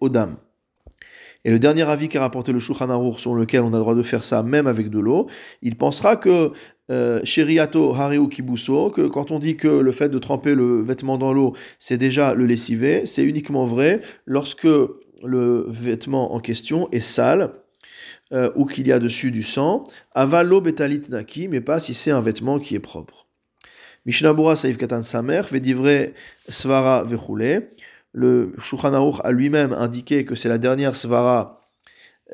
odam. 0.00 0.36
Et 1.44 1.50
le 1.50 1.58
dernier 1.58 1.82
avis 1.82 2.08
qu'a 2.08 2.20
rapporté 2.20 2.52
le 2.52 2.58
Shulchan 2.58 2.90
Aruch, 2.90 3.18
sur 3.18 3.34
lequel 3.34 3.62
on 3.62 3.68
a 3.68 3.76
le 3.76 3.78
droit 3.78 3.94
de 3.94 4.02
faire 4.02 4.24
ça 4.24 4.42
même 4.42 4.66
avec 4.66 4.90
de 4.90 4.98
l'eau, 4.98 5.28
il 5.62 5.76
pensera 5.76 6.16
que 6.16 6.52
euh, 6.90 7.20
Sheriato 7.24 7.94
Hariu 7.94 8.28
Kibuso, 8.28 8.90
que 8.90 9.06
quand 9.08 9.30
on 9.30 9.38
dit 9.38 9.56
que 9.56 9.68
le 9.68 9.92
fait 9.92 10.08
de 10.08 10.18
tremper 10.18 10.54
le 10.54 10.82
vêtement 10.82 11.18
dans 11.18 11.32
l'eau, 11.32 11.54
c'est 11.78 11.98
déjà 11.98 12.34
le 12.34 12.46
lessiver, 12.46 13.06
c'est 13.06 13.24
uniquement 13.24 13.64
vrai 13.64 14.00
lorsque 14.24 14.68
le 15.24 15.66
vêtement 15.68 16.34
en 16.34 16.40
question 16.40 16.88
est 16.92 17.00
sale 17.00 17.50
euh, 18.32 18.50
ou 18.54 18.66
qu'il 18.66 18.86
y 18.86 18.92
a 18.92 18.98
dessus 18.98 19.30
du 19.30 19.42
sang. 19.42 19.84
Avalo 20.14 20.60
betalit 20.60 21.02
naki, 21.08 21.48
mais 21.48 21.60
pas 21.60 21.80
si 21.80 21.94
c'est 21.94 22.10
un 22.10 22.20
vêtement 22.20 22.58
qui 22.58 22.74
est 22.74 22.80
propre. 22.80 23.26
Mishnabura 24.04 24.54
Saif 24.54 24.76
Katan 24.76 25.02
Samer, 25.02 25.42
Vedivre 25.50 26.12
Svara 26.48 27.04
Vechule. 27.04 27.68
Le 28.16 28.54
Shulchan 28.56 28.94
a 28.94 29.30
lui-même 29.30 29.74
indiqué 29.74 30.24
que 30.24 30.34
c'est 30.34 30.48
la 30.48 30.56
dernière 30.56 30.96
Svara, 30.96 31.60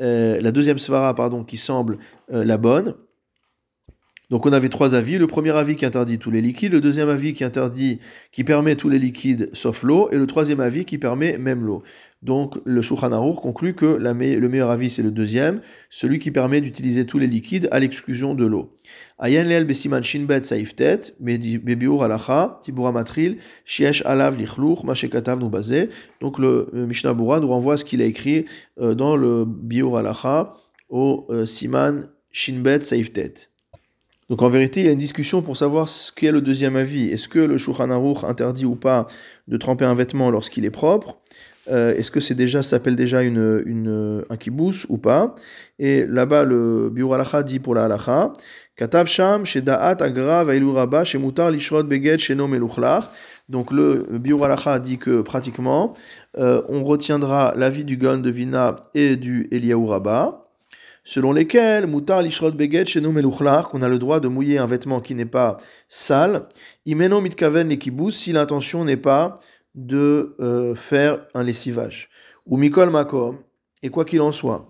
euh, 0.01 0.41
la 0.41 0.53
deuxième 0.53 0.79
Svara, 0.79 1.13
pardon, 1.17 1.43
qui 1.43 1.57
semble 1.57 1.99
euh, 2.33 2.45
la 2.45 2.57
bonne. 2.57 2.95
Donc 4.33 4.47
on 4.47 4.53
avait 4.55 4.71
trois 4.71 4.95
avis. 4.95 5.19
Le 5.19 5.27
premier 5.27 5.51
avis 5.51 5.77
qui 5.77 5.85
interdit 5.85 6.19
tous 6.19 6.31
les 6.31 6.41
liquides, 6.41 6.73
le 6.73 6.81
deuxième 6.81 7.11
avis 7.11 7.35
qui 7.35 7.45
interdit, 7.45 7.99
qui 8.31 8.45
permet 8.45 8.77
tous 8.77 8.89
les 8.89 8.99
liquides 8.99 9.51
sauf 9.53 9.83
l'eau, 9.83 10.09
et 10.11 10.17
le 10.17 10.27
troisième 10.27 10.61
avis 10.61 10.87
qui 10.87 10.97
permet 10.97 11.37
même 11.37 11.63
l'eau. 11.67 11.83
Donc 12.23 12.59
le 12.65 12.81
Shulchan 12.81 13.11
conclut 13.35 13.75
que 13.75 13.85
le 13.85 14.49
meilleur 14.49 14.71
avis 14.71 14.89
c'est 14.89 15.03
le 15.03 15.11
deuxième, 15.11 15.61
celui 15.91 16.19
qui 16.19 16.31
permet 16.31 16.63
d'utiliser 16.63 17.05
tous 17.05 17.19
les 17.19 17.27
liquides 17.27 17.69
à 17.73 17.79
l'exclusion 17.79 18.35
de 18.35 18.47
l'eau. 18.47 18.75
Ayen 19.19 19.45
leel 19.45 19.67
besiman 19.67 20.03
shinbet 20.03 20.45
saiftet, 20.45 21.13
bebiur 21.21 22.03
alacha, 22.03 22.59
tibura 22.63 22.91
matril, 22.91 23.37
shiesh 23.67 24.03
alav 24.07 24.39
mashekatav. 24.85 25.41
Donc 26.23 26.39
le 26.39 26.71
Mishnah 26.73 27.13
Bura 27.13 27.39
nous 27.39 27.49
renvoie 27.49 27.75
à 27.75 27.77
ce 27.77 27.85
qu'il 27.85 28.01
a 28.01 28.07
écrit 28.07 28.47
euh, 28.81 28.95
dans 28.95 29.15
le 29.15 29.45
biur 29.45 29.99
alacha 29.99 30.55
au 30.89 31.27
euh, 31.29 31.45
siman 31.45 32.09
shinbet 32.33 32.81
saiftet. 32.81 33.52
Donc 34.33 34.41
en 34.41 34.49
vérité, 34.49 34.81
il 34.81 34.87
y 34.87 34.89
a 34.89 34.93
une 34.93 34.99
discussion 34.99 35.43
pour 35.43 35.59
savoir 35.59 35.91
ce 35.91 36.11
qu'est 36.11 36.33
le 36.33 36.41
deuxième 36.41 36.75
avis. 36.75 37.11
Est-ce 37.11 37.29
que 37.29 37.39
le 37.39 37.59
Shulchan 37.59 37.91
Aruch 37.91 38.25
interdit 38.25 38.65
ou 38.65 38.77
pas 38.77 39.07
de 39.47 39.59
tremper 39.59 39.85
un 39.85 39.95
vêtement 39.95 40.31
lorsqu'il 40.31 40.65
est 40.65 40.71
propre? 40.71 41.19
Euh, 41.71 41.95
Est-ce 41.95 42.11
que 42.11 42.19
c'est 42.19 42.35
déjà 42.35 42.63
s'appelle 42.63 42.97
déjà 42.97 43.21
une, 43.21 44.25
un 44.31 44.37
kibous 44.39 44.87
ou 44.89 44.97
pas? 44.97 45.35
Et 45.79 46.07
là-bas, 46.07 46.45
le 46.45 46.89
Biur 46.89 47.13
Halacha 47.13 47.43
dit 47.43 47.59
pour 47.59 47.75
la 47.75 47.85
Halacha 47.85 48.33
Katav 48.75 49.07
Sham, 49.07 49.45
Shedaat 49.45 49.99
Agra 50.01 50.45
Rabba, 50.45 51.05
Shemutar 51.05 51.51
Lishrod 51.51 51.87
Beged, 51.87 52.19
Sheno 52.19 52.47
Meluchlach. 52.47 53.05
Donc 53.51 53.71
le 53.71 54.07
Biur 54.13 54.43
Halacha 54.43 54.79
dit 54.79 54.97
que 54.97 55.21
pratiquement, 55.21 55.93
euh, 56.39 56.63
on 56.71 56.85
retiendra 56.85 57.53
l'avis 57.55 57.85
du 57.85 57.99
Gon 57.99 58.17
de 58.17 58.31
Vina 58.31 58.77
et 58.95 59.17
du 59.17 59.47
Eliyahu 59.51 59.89
Rabba 59.89 60.42
selon 61.05 61.33
lesquels 61.33 61.87
mutar 61.87 62.23
lishrod 62.23 62.57
beget 62.57 62.87
chez 62.87 63.01
nous 63.01 63.13
qu'on 63.13 63.83
a 63.83 63.89
le 63.89 63.99
droit 63.99 64.21
de 64.21 64.29
mouiller 64.29 64.59
un 64.59 64.67
vêtement 64.67 65.01
qui 65.01 65.15
n'est 65.15 65.25
pas 65.25 65.57
sale, 65.89 66.49
imeno 66.87 67.21
mitkaven 67.21 67.69
lekibus 67.69 68.13
si 68.13 68.33
l'intention 68.33 68.85
n'est 68.85 68.97
pas 68.97 69.35
de 69.75 70.37
euh, 70.41 70.75
faire 70.75 71.27
un 71.35 71.43
lessivage. 71.43 72.09
Ou 72.47 72.57
mikol 72.57 72.91
makom, 72.91 73.39
et 73.83 73.89
quoi 73.89 74.05
qu'il 74.05 74.21
en 74.21 74.33
soit. 74.33 74.69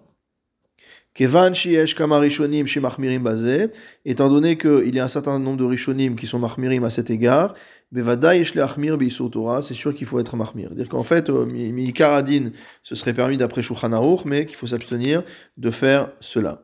Kevan 1.15 1.53
shiesh 1.53 1.95
kama 1.95 2.19
rishonim 2.19 2.67
mahmirim 2.81 3.23
bazé, 3.23 3.71
étant 4.05 4.31
donné 4.31 4.57
qu'il 4.57 4.95
y 4.95 5.01
a 5.01 5.05
un 5.05 5.09
certain 5.09 5.39
nombre 5.39 5.59
de 5.59 5.65
rishonim 5.65 6.17
qui 6.17 6.27
sont 6.27 6.39
mahmirim 6.39 6.85
à 6.85 6.91
cet 6.91 7.11
égard, 7.11 7.55
c'est 7.93 9.75
sûr 9.75 9.95
qu'il 9.95 10.07
faut 10.07 10.19
être 10.19 10.37
mahmir. 10.37 10.75
Dire 10.75 10.89
qu'en 10.89 11.03
fait, 11.03 11.29
euh, 11.29 11.45
mi 11.45 11.93
karadin, 11.93 12.51
ce 12.83 12.95
serait 12.95 13.13
permis 13.13 13.37
d'après 13.37 13.63
Shulchan 13.63 13.91
mais 14.25 14.47
qu'il 14.47 14.57
faut 14.57 14.67
s'abstenir 14.67 15.23
de 15.59 15.71
faire 15.71 16.11
cela. 16.21 16.63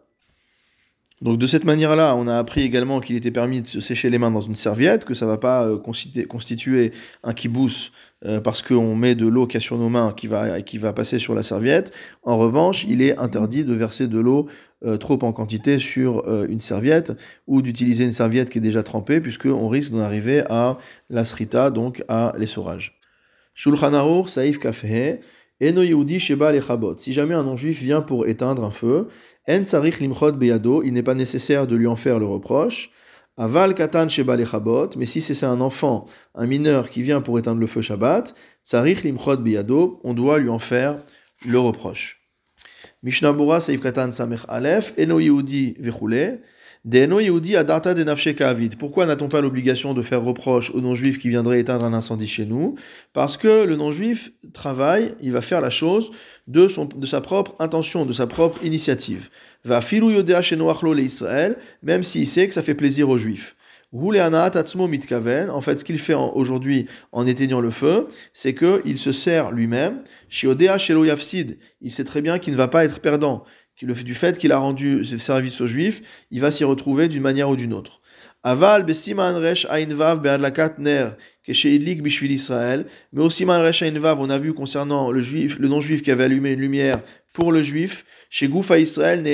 Donc 1.21 1.39
de 1.39 1.47
cette 1.47 1.65
manière-là, 1.65 2.15
on 2.15 2.29
a 2.29 2.39
appris 2.39 2.63
également 2.63 3.01
qu'il 3.01 3.17
était 3.17 3.33
permis 3.33 3.61
de 3.61 3.67
se 3.67 3.81
sécher 3.81 4.09
les 4.09 4.19
mains 4.19 4.31
dans 4.31 4.41
une 4.41 4.55
serviette, 4.55 5.05
que 5.05 5.15
ça 5.15 5.27
ne 5.27 5.31
va 5.31 5.39
pas 5.39 5.65
euh, 5.65 5.77
constituer 5.77 6.93
un 7.25 7.35
kibous 7.35 7.91
euh, 8.25 8.41
parce 8.41 8.63
qu'on 8.63 8.97
met 8.97 9.15
de 9.15 9.29
l'eau 9.29 9.47
qu'il 9.47 9.61
y 9.61 9.63
a 9.63 9.65
sur 9.65 9.79
nos 9.79 9.89
mains 9.89 10.13
qui 10.13 10.27
va, 10.27 10.61
qui 10.63 10.77
va 10.77 10.93
passer 10.93 11.21
sur 11.21 11.37
la 11.37 11.45
serviette. 11.45 11.93
En 12.25 12.37
revanche, 12.37 12.85
il 12.89 13.01
est 13.01 13.17
interdit 13.17 13.65
de 13.65 13.73
verser 13.73 14.09
de 14.09 14.19
l'eau 14.19 14.49
euh, 14.85 14.97
trop 14.97 15.19
en 15.23 15.33
quantité 15.33 15.79
sur 15.79 16.27
euh, 16.27 16.47
une 16.49 16.61
serviette 16.61 17.13
ou 17.47 17.63
d'utiliser 17.63 18.05
une 18.05 18.13
serviette 18.13 18.51
qui 18.51 18.59
est 18.59 18.63
déjà 18.63 18.83
trempée 18.83 19.21
puisqu'on 19.21 19.69
risque 19.69 19.93
d'en 19.93 20.01
arriver 20.01 20.43
à 20.51 20.79
la 21.11 21.25
srita, 21.25 21.71
donc 21.71 22.03
à 22.09 22.33
l'essorage. 22.37 22.99
Shulchan 23.55 24.25
Saif 24.27 24.59
Kafeh, 24.59 25.21
Eno 25.61 25.83
Sheba 26.19 26.53
Lechabot. 26.53 26.97
Si 26.97 27.13
jamais 27.13 27.35
un 27.35 27.45
non-juif 27.45 27.81
vient 27.81 28.01
pour 28.01 28.27
éteindre 28.27 28.65
un 28.65 28.71
feu, 28.71 29.09
En 29.49 29.65
Sarich 29.65 30.01
Limchot 30.01 30.33
Beyado, 30.33 30.83
il 30.83 30.93
n'est 30.93 31.03
pas 31.03 31.15
nécessaire 31.15 31.67
de 31.67 31.77
lui 31.77 31.87
en 31.87 31.97
faire 31.97 32.19
le 32.19 32.27
reproche. 32.27 32.91
Aval 33.39 33.75
Katan 33.75 34.09
Sheba 34.09 34.37
Lechabot, 34.37 34.91
mais 34.97 35.07
si 35.07 35.21
c'est 35.21 35.47
un 35.47 35.61
enfant, 35.61 36.07
un 36.35 36.47
mineur 36.47 36.91
qui 36.91 37.03
vient 37.03 37.21
pour 37.21 37.39
éteindre 37.39 37.61
le 37.61 37.69
feu 37.69 37.83
Shabbat, 37.83 38.35
Sarich 38.65 39.05
Limchot 39.05 39.37
Beyado, 39.37 40.01
on 40.03 40.13
doit 40.13 40.41
lui 40.41 40.49
en 40.49 40.59
faire 40.59 40.99
le 41.47 41.59
reproche. 41.61 42.21
Mishnah 43.05 43.33
Bura 43.33 43.61
Saif 43.61 43.81
Katan 43.81 44.11
Samech 44.11 44.41
Aleph, 44.49 44.93
Eno 44.99 45.21
Yehudi 45.21 45.77
Vechule, 45.79 46.41
de 46.85 46.99
Eno 46.99 47.21
Yehudi 47.21 47.57
Adarta. 47.57 47.95
Pourquoi 48.79 49.07
n'a-t-on 49.07 49.29
pas 49.29 49.41
l'obligation 49.41 49.95
de 49.95 50.03
faire 50.03 50.23
reproche 50.23 50.71
aux 50.71 50.81
non-juifs 50.81 51.19
qui 51.19 51.29
viendraient 51.29 51.61
éteindre 51.61 51.85
un 51.85 51.93
incendie 51.93 52.27
chez 52.27 52.47
nous? 52.47 52.77
Parce 53.13 53.37
que 53.37 53.65
le 53.65 53.77
non-juif 53.77 54.33
travaille, 54.53 55.15
il 55.21 55.33
va 55.33 55.43
faire 55.43 55.61
la 55.61 55.71
chose 55.71 56.11
de, 56.47 56.67
son, 56.67 56.87
de 56.87 57.07
sa 57.07 57.21
propre 57.21 57.55
intention, 57.59 58.05
de 58.05 58.13
sa 58.13 58.27
propre 58.27 58.65
initiative. 58.65 59.29
Va 59.65 59.81
filou 59.83 60.11
Yodea 60.11 60.43
Shenoachlo 60.43 60.95
le 60.95 61.03
Israël, 61.03 61.57
même 61.83 62.03
s'il 62.03 62.27
sait 62.27 62.49
que 62.49 62.55
ça 62.55 62.63
fait 62.63 62.75
plaisir 62.75 63.09
aux 63.09 63.19
juifs. 63.19 63.57
En 63.91 64.11
fait, 65.63 65.79
ce 65.79 65.85
qu'il 65.85 65.99
fait 65.99 66.15
aujourd'hui 66.15 66.87
en 67.11 67.27
éteignant 67.27 67.61
le 67.61 67.71
feu, 67.71 68.09
c'est 68.35 68.55
qu'il 68.55 68.99
se 68.99 69.13
sert 69.13 69.51
lui-même. 69.51 70.03
Il 71.81 71.91
sait 71.91 72.05
très 72.05 72.21
bien 72.21 72.39
qu'il 72.39 72.53
ne 72.53 72.59
va 72.59 72.69
pas 72.69 72.85
être 72.85 73.01
perdant. 73.01 73.45
Du 73.81 74.15
fait 74.15 74.39
qu'il 74.39 74.53
a 74.53 74.59
rendu 74.59 75.05
service 75.05 75.61
aux 75.63 75.67
Juifs, 75.67 76.03
il 76.31 76.41
va 76.41 76.51
s'y 76.51 76.65
retrouver 76.65 77.09
d'une 77.09 77.23
manière 77.23 77.49
ou 77.49 77.57
d'une 77.57 77.73
autre. 77.73 78.03
Aval. 78.43 78.85
Mais 78.87 78.93
aussi 83.23 83.45
on 83.47 84.31
a 84.31 84.39
vu 84.39 84.53
concernant 84.53 85.11
le 85.11 85.21
juif, 85.21 85.59
le 85.59 85.69
non-juif 85.69 86.03
qui 86.03 86.11
avait 86.11 86.25
allumé 86.25 86.51
une 86.51 86.61
lumière 86.61 87.01
pour 87.33 87.53
le 87.53 87.63
juif, 87.63 88.05
chez 88.31 88.49
Goufa 88.49 88.79
Israël 88.79 89.25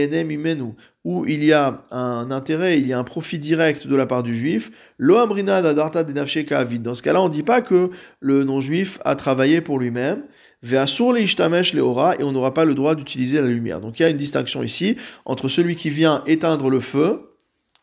où 1.05 1.27
il 1.27 1.45
y 1.45 1.53
a 1.53 1.77
un 1.91 2.31
intérêt, 2.31 2.79
il 2.79 2.87
y 2.87 2.93
a 2.93 2.99
un 2.99 3.05
profit 3.05 3.39
direct 3.39 3.87
de 3.87 3.95
la 3.95 4.07
part 4.07 4.23
du 4.23 4.35
juif, 4.35 4.71
lo 4.97 5.19
amrina 5.19 5.61
dadarta 5.61 6.03
kavid. 6.03 6.83
Dans 6.83 6.95
ce 6.95 7.03
cas-là, 7.03 7.21
on 7.21 7.29
ne 7.29 7.33
dit 7.33 7.43
pas 7.43 7.61
que 7.61 7.91
le 8.21 8.45
non-juif 8.45 8.99
a 9.05 9.15
travaillé 9.15 9.61
pour 9.61 9.79
lui-même, 9.79 10.23
ve'asur 10.63 11.13
le 11.13 11.21
ishtamesh 11.21 11.75
leora, 11.75 12.17
et 12.19 12.23
on 12.23 12.33
n'aura 12.33 12.55
pas 12.55 12.65
le 12.65 12.75
droit 12.75 12.95
d'utiliser 12.95 13.41
la 13.41 13.49
lumière. 13.49 13.81
Donc 13.83 14.01
il 14.01 14.03
y 14.03 14.07
a 14.07 14.09
une 14.09 14.17
distinction 14.17 14.63
ici 14.63 14.97
entre 15.27 15.49
celui 15.49 15.77
qui 15.77 15.91
vient 15.91 16.23
éteindre 16.27 16.71
le 16.71 16.81
feu, 16.81 17.21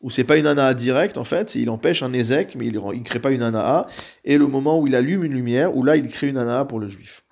où 0.02 0.10
c'est 0.10 0.24
pas 0.24 0.38
une 0.38 0.48
anaa 0.48 0.74
directe 0.74 1.20
en 1.20 1.24
fait, 1.24 1.54
il 1.54 1.70
empêche 1.70 2.02
un 2.02 2.12
ézek, 2.12 2.56
mais 2.56 2.66
il 2.66 2.74
ne 2.74 3.04
crée 3.04 3.20
pas 3.20 3.32
une 3.32 3.44
anaa, 3.44 3.86
et 4.26 4.40
le 4.40 4.48
moment 4.48 4.80
où 4.80 4.88
il 4.88 4.96
allume 4.96 5.24
une 5.24 5.34
lumière, 5.34 5.78
où 5.78 5.84
là 5.84 5.96
il 5.96 6.08
crée 6.08 6.30
une 6.30 6.38
anaa 6.38 6.66
pour 6.66 6.80
le 6.80 6.90
juif. 6.90 7.24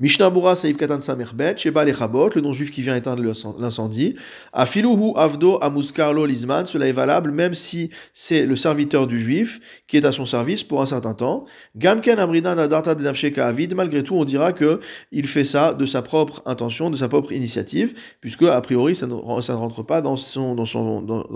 Mishnah 0.00 0.30
Bura 0.30 0.56
Saïf 0.56 0.78
Katan 0.78 1.02
Samerbet, 1.02 1.58
Sheba 1.58 1.84
Lechabot, 1.84 2.30
le 2.34 2.40
non-juif 2.40 2.70
qui 2.70 2.80
vient 2.80 2.96
éteindre 2.96 3.22
l'incendie. 3.58 4.16
Afiluhu 4.54 5.12
Avdo 5.14 5.58
Amuskarlo 5.60 6.24
Lizman, 6.24 6.66
cela 6.66 6.88
est 6.88 6.92
valable 6.92 7.30
même 7.30 7.52
si 7.52 7.90
c'est 8.14 8.46
le 8.46 8.56
serviteur 8.56 9.06
du 9.06 9.20
juif 9.20 9.60
qui 9.86 9.98
est 9.98 10.06
à 10.06 10.12
son 10.12 10.24
service 10.24 10.64
pour 10.64 10.80
un 10.80 10.86
certain 10.86 11.12
temps. 11.12 11.44
Gamken 11.76 12.18
Amrina 12.18 12.54
Nadarta 12.54 12.94
Denavsheka 12.94 13.46
Avid, 13.46 13.74
malgré 13.74 14.02
tout, 14.02 14.14
on 14.14 14.24
dira 14.24 14.54
que 14.54 14.80
il 15.12 15.26
fait 15.26 15.44
ça 15.44 15.74
de 15.74 15.84
sa 15.84 16.00
propre 16.00 16.40
intention, 16.46 16.88
de 16.88 16.96
sa 16.96 17.08
propre 17.08 17.32
initiative, 17.32 17.92
puisque 18.22 18.44
a 18.44 18.60
priori 18.62 18.96
ça 18.96 19.06
ne, 19.06 19.12
rentre 19.12 19.82
pas 19.82 20.00
dans, 20.00 20.14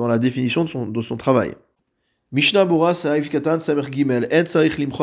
la 0.08 0.18
définition 0.18 0.64
de 0.64 1.02
son 1.02 1.16
travail. 1.18 1.54
Mishnah 2.34 2.66
Katan 3.30 3.60
Samer 3.60 3.84
Gimel, 3.92 4.28
Et 4.32 4.42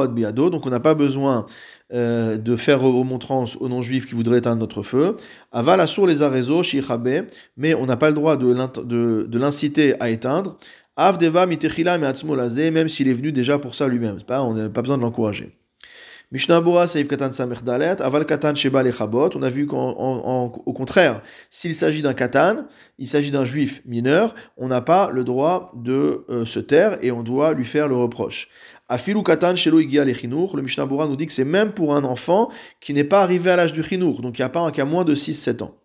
Biado, 0.10 0.50
donc 0.50 0.66
on 0.66 0.70
n'a 0.70 0.82
pas 0.82 0.96
besoin 0.96 1.46
euh, 1.94 2.38
de 2.38 2.58
faire 2.58 2.82
remontrance 2.82 3.56
aux 3.56 3.70
non-juifs 3.70 4.06
qui 4.06 4.16
voudraient 4.16 4.40
éteindre 4.40 4.60
notre 4.60 4.84
feu. 4.84 5.16
Aval 5.54 5.88
sur 5.88 6.06
les 6.06 6.24
arezo, 6.24 6.62
shichabe, 6.62 7.28
mais 7.56 7.74
on 7.74 7.86
n'a 7.86 7.96
pas 7.96 8.10
le 8.10 8.16
droit 8.16 8.36
de, 8.36 9.38
l'inciter 9.38 9.96
à 10.02 10.10
éteindre. 10.10 10.58
Avdeva 10.98 11.46
mitechila 11.46 11.98
même 11.98 12.90
s'il 12.90 13.08
est 13.08 13.14
venu 13.14 13.32
déjà 13.32 13.58
pour 13.58 13.76
ça 13.76 13.88
lui-même. 13.88 14.18
On 14.28 14.54
n'a 14.54 14.68
pas 14.68 14.82
besoin 14.82 14.98
de 14.98 15.04
l'encourager. 15.04 15.61
Mishnah 16.32 16.88
Seif 16.88 17.10
Katan 17.10 17.34
Samer 17.34 17.58
Dalet, 17.62 18.02
Aval 18.02 18.26
Katan 18.26 18.56
Sheba 18.56 18.84
Lechabot. 18.84 19.32
On 19.36 19.44
a 19.44 19.50
vu 19.50 19.68
qu'au 19.68 20.74
contraire, 20.74 21.22
s'il 21.50 21.76
s'agit 21.76 22.02
d'un 22.02 22.14
Katan, 22.14 22.68
il 22.98 23.10
s'agit 23.10 23.32
d'un 23.32 23.44
juif 23.44 23.82
mineur, 23.86 24.34
on 24.56 24.70
n'a 24.70 24.80
pas 24.80 25.10
le 25.12 25.26
droit 25.26 25.74
de 25.76 26.24
euh, 26.30 26.46
se 26.46 26.60
taire 26.60 27.04
et 27.04 27.12
on 27.12 27.22
doit 27.22 27.54
lui 27.54 27.66
faire 27.66 27.90
le 27.90 27.98
reproche. 27.98 28.48
Afilu 28.88 29.24
Katan 29.24 29.58
Shelo 29.58 29.80
Lechinour, 29.80 30.56
le 30.56 30.64
Mishnah 30.64 30.86
nous 30.86 31.16
dit 31.18 31.28
que 31.28 31.34
c'est 31.34 31.44
même 31.44 31.74
pour 31.74 31.96
un 31.96 32.06
enfant 32.06 32.50
qui 32.80 32.94
n'est 32.94 33.04
pas 33.04 33.24
arrivé 33.24 33.52
à 33.52 33.58
l'âge 33.58 33.74
du 33.74 33.84
Chinour, 33.84 34.22
donc 34.22 34.40
il 34.40 34.42
n'y 34.42 34.46
a 34.46 34.50
pas 34.50 34.62
un 34.62 34.72
cas 34.72 34.86
moins 34.86 35.04
de 35.04 35.16
6-7 35.16 35.64
ans. 35.64 35.81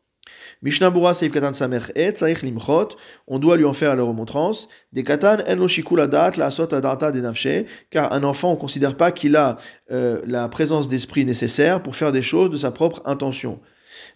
Mishnah 0.63 0.91
Bura 0.91 1.15
Seif 1.15 1.33
Katan 1.33 1.53
Samer 1.53 1.81
Et, 1.95 2.11
Tsaich 2.11 2.43
Limchot, 2.43 2.89
on 3.27 3.39
doit 3.39 3.57
lui 3.57 3.65
en 3.65 3.73
faire 3.73 3.95
la 3.95 4.03
remontrance. 4.03 4.69
Des 4.93 5.03
Katan 5.03 5.39
En 5.47 5.57
Lo 5.57 5.69
Shikuladat, 5.69 6.33
La 6.37 6.51
Sot 6.51 6.73
Adata 6.75 7.13
Denafshe, 7.13 7.67
car 7.91 8.13
un 8.13 8.25
enfant, 8.25 8.51
on 8.51 8.55
ne 8.55 8.61
considère 8.61 8.97
pas 8.97 9.13
qu'il 9.13 9.37
a 9.37 9.57
euh, 9.91 10.23
la 10.27 10.49
présence 10.49 10.89
d'esprit 10.89 11.25
nécessaire 11.25 11.83
pour 11.83 11.97
faire 11.97 12.13
des 12.13 12.23
choses 12.23 12.51
de 12.51 12.57
sa 12.57 12.71
propre 12.71 13.03
intention. 13.05 13.61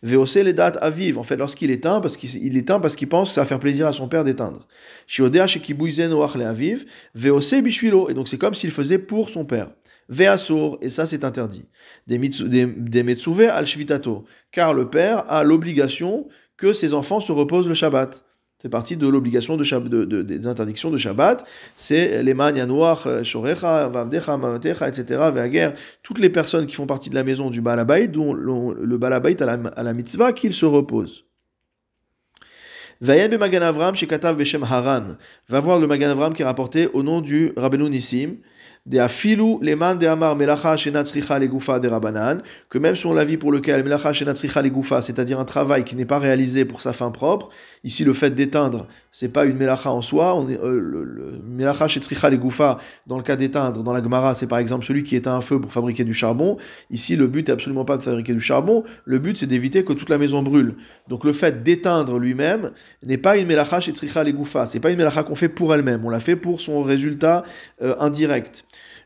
VOC 0.03 0.35
les 0.37 0.53
dates 0.53 0.79
à 0.81 0.91
vivre, 0.91 1.21
en 1.21 1.23
fait, 1.23 1.37
lorsqu'il 1.37 1.71
éteint, 1.71 2.01
parce 2.01 2.17
qu'il 2.17 2.57
éteint 2.57 2.81
parce 2.81 2.97
qu'il 2.97 3.09
pense 3.09 3.29
que 3.29 3.35
ça 3.35 3.43
va 3.43 3.47
faire 3.47 3.61
plaisir 3.61 3.87
à 3.87 3.93
son 3.93 4.09
père 4.09 4.25
d'éteindre. 4.25 4.67
Shiodea 5.07 5.47
Shekibuizen 5.47 6.13
Oach 6.13 6.35
le 6.35 6.47
Aviv, 6.47 6.87
VOC 7.15 7.63
Bishvilo, 7.63 8.09
et 8.11 8.15
donc 8.15 8.29
c'est 8.29 8.39
comme 8.39 8.55
s'il 8.55 8.71
faisait 8.71 8.99
pour 8.99 9.31
son 9.31 9.45
père. 9.45 9.71
Ve'asur, 10.11 10.77
et 10.83 10.91
ça 10.91 11.07
c'est 11.07 11.25
interdit. 11.25 11.67
Des, 12.07 12.19
des, 12.19 13.49
al 13.49 13.67
shvitato, 13.67 14.25
car 14.51 14.75
le 14.75 14.91
père 14.91 15.25
a 15.31 15.45
l'obligation 15.45 16.27
que 16.57 16.73
ses 16.73 16.95
enfants 16.95 17.21
se 17.21 17.33
reposent 17.33 17.69
le 17.69 17.75
Shabbat. 17.75 18.25
C'est 18.61 18.69
partie 18.69 18.99
de 18.99 19.09
l'obligation 19.09 19.57
de, 19.57 19.65
de, 20.05 20.23
des 20.23 20.47
interdictions 20.47 20.91
de 20.91 20.99
Shabbat. 20.99 21.47
C'est 21.79 22.23
les 22.23 22.35
manias 22.35 22.67
noirs, 22.67 23.07
euh, 23.07 23.23
shorecha, 23.23 23.89
vavdecha, 23.89 24.37
mamatecha, 24.37 24.87
etc. 24.87 25.31
Ve'ager, 25.33 25.71
toutes 26.03 26.19
les 26.19 26.29
personnes 26.29 26.67
qui 26.67 26.75
font 26.75 26.87
partie 26.87 27.09
de 27.09 27.15
la 27.15 27.25
maison 27.25 27.49
du 27.49 27.63
Balabait, 27.63 28.09
dont 28.09 28.35
le, 28.35 28.99
Balabait 28.99 29.41
a 29.41 29.47
la, 29.47 29.53
à 29.53 29.83
la 29.83 29.95
mitzvah 29.95 30.35
qu'ils 30.35 30.53
se 30.53 30.67
reposent. 30.67 31.25
Magan 33.01 33.63
Avram, 33.63 33.95
chez 33.95 34.07
Katav 34.07 34.37
Beshem 34.37 34.63
Haran. 34.63 35.17
Va 35.49 35.61
voir 35.61 35.81
le 35.81 35.87
Magan 35.87 36.11
Avram 36.11 36.35
qui 36.35 36.43
est 36.43 36.45
rapporté 36.45 36.89
au 36.89 37.03
nom 37.03 37.23
du 37.23 37.53
Rabbeinu 37.57 37.89
Nissim 37.89 38.37
que 42.71 42.79
même 42.79 42.97
sur 42.97 43.15
l'avis 43.15 43.37
pour 43.37 43.53
lequel 43.53 43.85
melacha 43.85 44.13
shenatzricha 44.13 44.63
legufa, 44.63 45.03
c'est-à-dire 45.03 45.39
un 45.39 45.45
travail 45.45 45.85
qui 45.85 45.97
n'est 45.97 46.07
pas 46.07 46.19
réalisé 46.19 46.65
pour 46.65 46.83
sa 46.83 46.93
fin 46.93 47.11
propre, 47.11 47.51
ici 47.85 48.05
le 48.05 48.13
fait 48.13 48.31
d'éteindre, 48.31 48.87
c'est 49.13 49.29
pas 49.29 49.45
une 49.45 49.57
melacha 49.57 49.91
en 49.91 50.03
soi, 50.03 50.35
on 50.35 50.49
est, 50.49 50.59
euh, 50.59 50.81
le, 50.81 51.41
melacha 51.45 51.89
shenatzricha 51.89 52.31
dans 53.07 53.17
le 53.17 53.23
cas 53.23 53.37
d'éteindre, 53.37 53.83
dans 53.83 53.93
la 53.93 54.03
Gemara, 54.03 54.35
c'est 54.35 54.47
par 54.47 54.59
exemple 54.59 54.85
celui 54.85 55.05
qui 55.05 55.15
éteint 55.17 55.35
un 55.35 55.41
feu 55.41 55.61
pour 55.61 55.73
fabriquer 55.73 56.05
du 56.05 56.15
charbon, 56.15 56.57
ici 56.91 57.17
le 57.17 57.27
but 57.27 57.49
est 57.49 57.53
absolument 57.53 57.85
pas 57.85 57.97
de 57.97 58.03
fabriquer 58.03 58.33
du 58.33 58.41
charbon, 58.41 58.85
le 59.05 59.19
but 59.19 59.37
c'est 59.37 59.47
d'éviter 59.47 59.85
que 59.85 59.93
toute 59.93 60.09
la 60.09 60.19
maison 60.19 60.43
brûle. 60.43 60.77
Donc 61.09 61.25
le 61.25 61.33
fait 61.33 61.63
d'éteindre 61.63 62.19
lui-même 62.19 62.71
n'est 63.05 63.19
pas 63.19 63.37
une 63.37 63.47
melacha 63.47 63.81
shenatzricha 63.81 64.25
legufa, 64.25 64.67
c'est 64.67 64.81
pas 64.81 64.91
une 64.91 64.99
melacha 64.99 65.23
qu'on 65.23 65.35
fait 65.35 65.49
pour 65.49 65.75
elle-même, 65.75 66.05
on 66.05 66.11
la 66.11 66.21
fait 66.21 66.37
pour 66.37 66.61
son 66.61 66.83
résultat 66.83 67.45
euh, 67.83 67.95
indirect. 68.01 68.60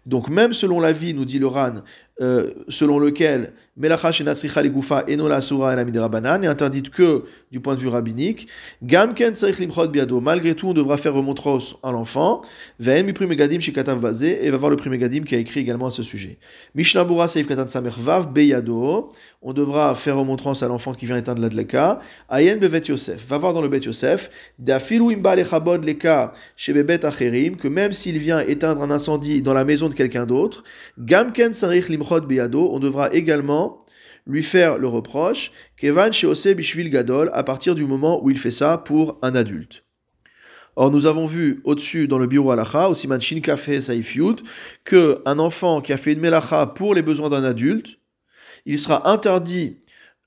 Donc 0.07 0.29
même 0.29 0.53
selon 0.53 0.81
la 0.81 0.93
vie, 0.93 1.15
nous 1.15 1.25
dit 1.25 1.39
le 1.39 1.47
Ran, 1.47 1.83
euh, 2.21 2.51
selon 2.69 2.99
lequel 2.99 3.53
Melacha 3.77 4.13
shenatzricha 4.13 4.63
legufa 4.63 5.05
enola 5.09 5.41
sura 5.41 5.73
el 5.73 5.81
est 5.81 6.47
interdite 6.47 6.91
que 6.91 7.25
du 7.51 7.59
point 7.59 7.75
de 7.75 7.81
vue 7.81 7.89
rabbinique. 7.89 8.47
Gamken 8.85 9.35
tzarich 9.35 9.59
limchot 9.59 9.89
biado. 9.89 10.21
Malgré 10.21 10.55
tout, 10.55 10.69
on 10.69 10.75
devra 10.75 10.97
faire 10.97 11.15
remontros 11.15 11.77
à 11.83 11.91
l'enfant. 11.91 12.43
Ve'en 12.79 13.03
mipri 13.03 13.27
megadim 13.27 13.59
shikatav 13.59 13.99
vazé. 13.99 14.47
Et 14.47 14.51
va 14.51 14.59
voir 14.59 14.71
le 14.71 14.77
prix 14.77 14.91
Megadim 14.91 15.25
qui 15.25 15.35
a 15.35 15.39
écrit 15.39 15.59
également 15.59 15.87
à 15.87 15.91
ce 15.91 16.05
sujet. 16.05 16.39
Mishnah 16.77 17.03
Bura 17.03 17.27
seif 17.27 17.49
katan 17.49 17.67
samer 17.67 17.91
vav 17.99 18.33
beyado. 18.33 19.09
On 19.43 19.53
devra 19.53 19.95
faire 19.97 20.19
remontrance 20.19 20.63
à 20.63 20.69
l'enfant 20.69 20.95
qui 20.95 21.07
vient 21.07 21.17
éteindre 21.17 21.43
la 21.43 21.49
dleka. 21.49 21.99
Ayen 22.29 22.59
bevet 22.59 22.83
Yosef. 22.87 23.27
Va 23.27 23.39
voir 23.39 23.55
dans 23.55 23.61
le 23.61 23.69
bet 23.69 23.81
Yosef. 23.81 24.31
Dafilu 24.61 25.15
imba 25.15 25.35
lechabod 25.35 25.85
leka 25.85 26.33
shebebet 26.57 27.05
acherim. 27.05 27.57
Que 27.57 27.67
même 27.67 27.93
s'il 27.93 28.19
vient 28.19 28.39
éteindre 28.39 28.83
un 28.83 28.93
incendie 28.93 29.43
dans 29.43 29.55
la 29.55 29.65
maison 29.65 29.89
de 29.89 29.95
quelqu'un 29.95 30.27
d'autre. 30.27 30.63
Gamken 30.97 31.53
tzarich 31.53 31.89
limchot 31.89 32.04
On 32.11 32.79
devra 32.79 33.13
également 33.13 33.79
lui 34.27 34.43
faire 34.43 34.79
le 34.79 34.89
reproche, 34.89 35.53
Kevan 35.77 36.13
Sheose 36.13 36.47
Bishvil 36.49 36.91
Gadol, 36.91 37.31
à 37.35 37.43
partir 37.43 37.75
du 37.75 37.85
moment 37.85 38.23
où 38.23 38.31
il 38.31 38.39
fait 38.39 38.51
ça 38.51 38.79
pour 38.79 39.19
un 39.23 39.35
adulte. 39.35 39.85
Or, 40.77 40.91
nous 40.91 41.07
avons 41.07 41.27
vu 41.27 41.61
au-dessus 41.65 42.09
dans 42.09 42.19
le 42.19 42.27
bureau 42.27 42.51
Alacha, 42.51 42.89
au 42.89 42.95
Siman 42.95 43.21
Shin 43.21 43.41
Kafe 43.41 43.79
Saif 43.81 44.17
Yud, 44.17 44.41
que 44.85 45.23
un 45.25 45.39
enfant 45.39 45.81
qui 45.81 45.93
a 45.93 45.97
fait 45.97 46.15
une 46.15 46.21
melacha 46.21 46.67
pour 46.67 46.95
les 46.95 47.03
besoins 47.03 47.29
d'un 47.29 47.45
adulte, 47.45 47.99
il 48.67 48.79
sera 48.79 49.09
interdit 49.11 49.77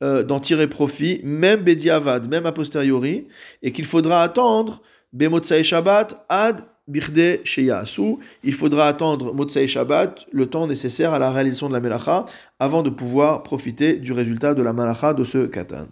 euh, 0.03 0.23
d'en 0.23 0.39
tirer 0.39 0.67
profit, 0.67 1.21
même 1.23 1.61
Bediavad, 1.61 2.29
même 2.29 2.45
a 2.45 2.51
posteriori, 2.51 3.27
et 3.61 3.71
qu'il 3.71 3.85
faudra 3.85 4.23
attendre 4.23 4.81
Bemotsai 5.11 5.63
Shabbat 5.63 6.25
ad 6.29 6.65
il 6.89 8.53
faudra 8.53 8.87
attendre 8.87 9.33
Motsai 9.33 9.67
Shabbat, 9.67 10.25
le 10.31 10.45
temps 10.45 10.67
nécessaire 10.67 11.13
à 11.13 11.19
la 11.19 11.31
réalisation 11.31 11.67
de 11.67 11.73
la 11.73 11.81
Melacha, 11.81 12.25
avant 12.59 12.81
de 12.81 12.89
pouvoir 12.89 13.43
profiter 13.43 13.97
du 13.97 14.13
résultat 14.13 14.53
de 14.53 14.63
la 14.63 14.73
Malacha 14.73 15.13
de 15.13 15.23
ce 15.23 15.45
katan. 15.45 15.87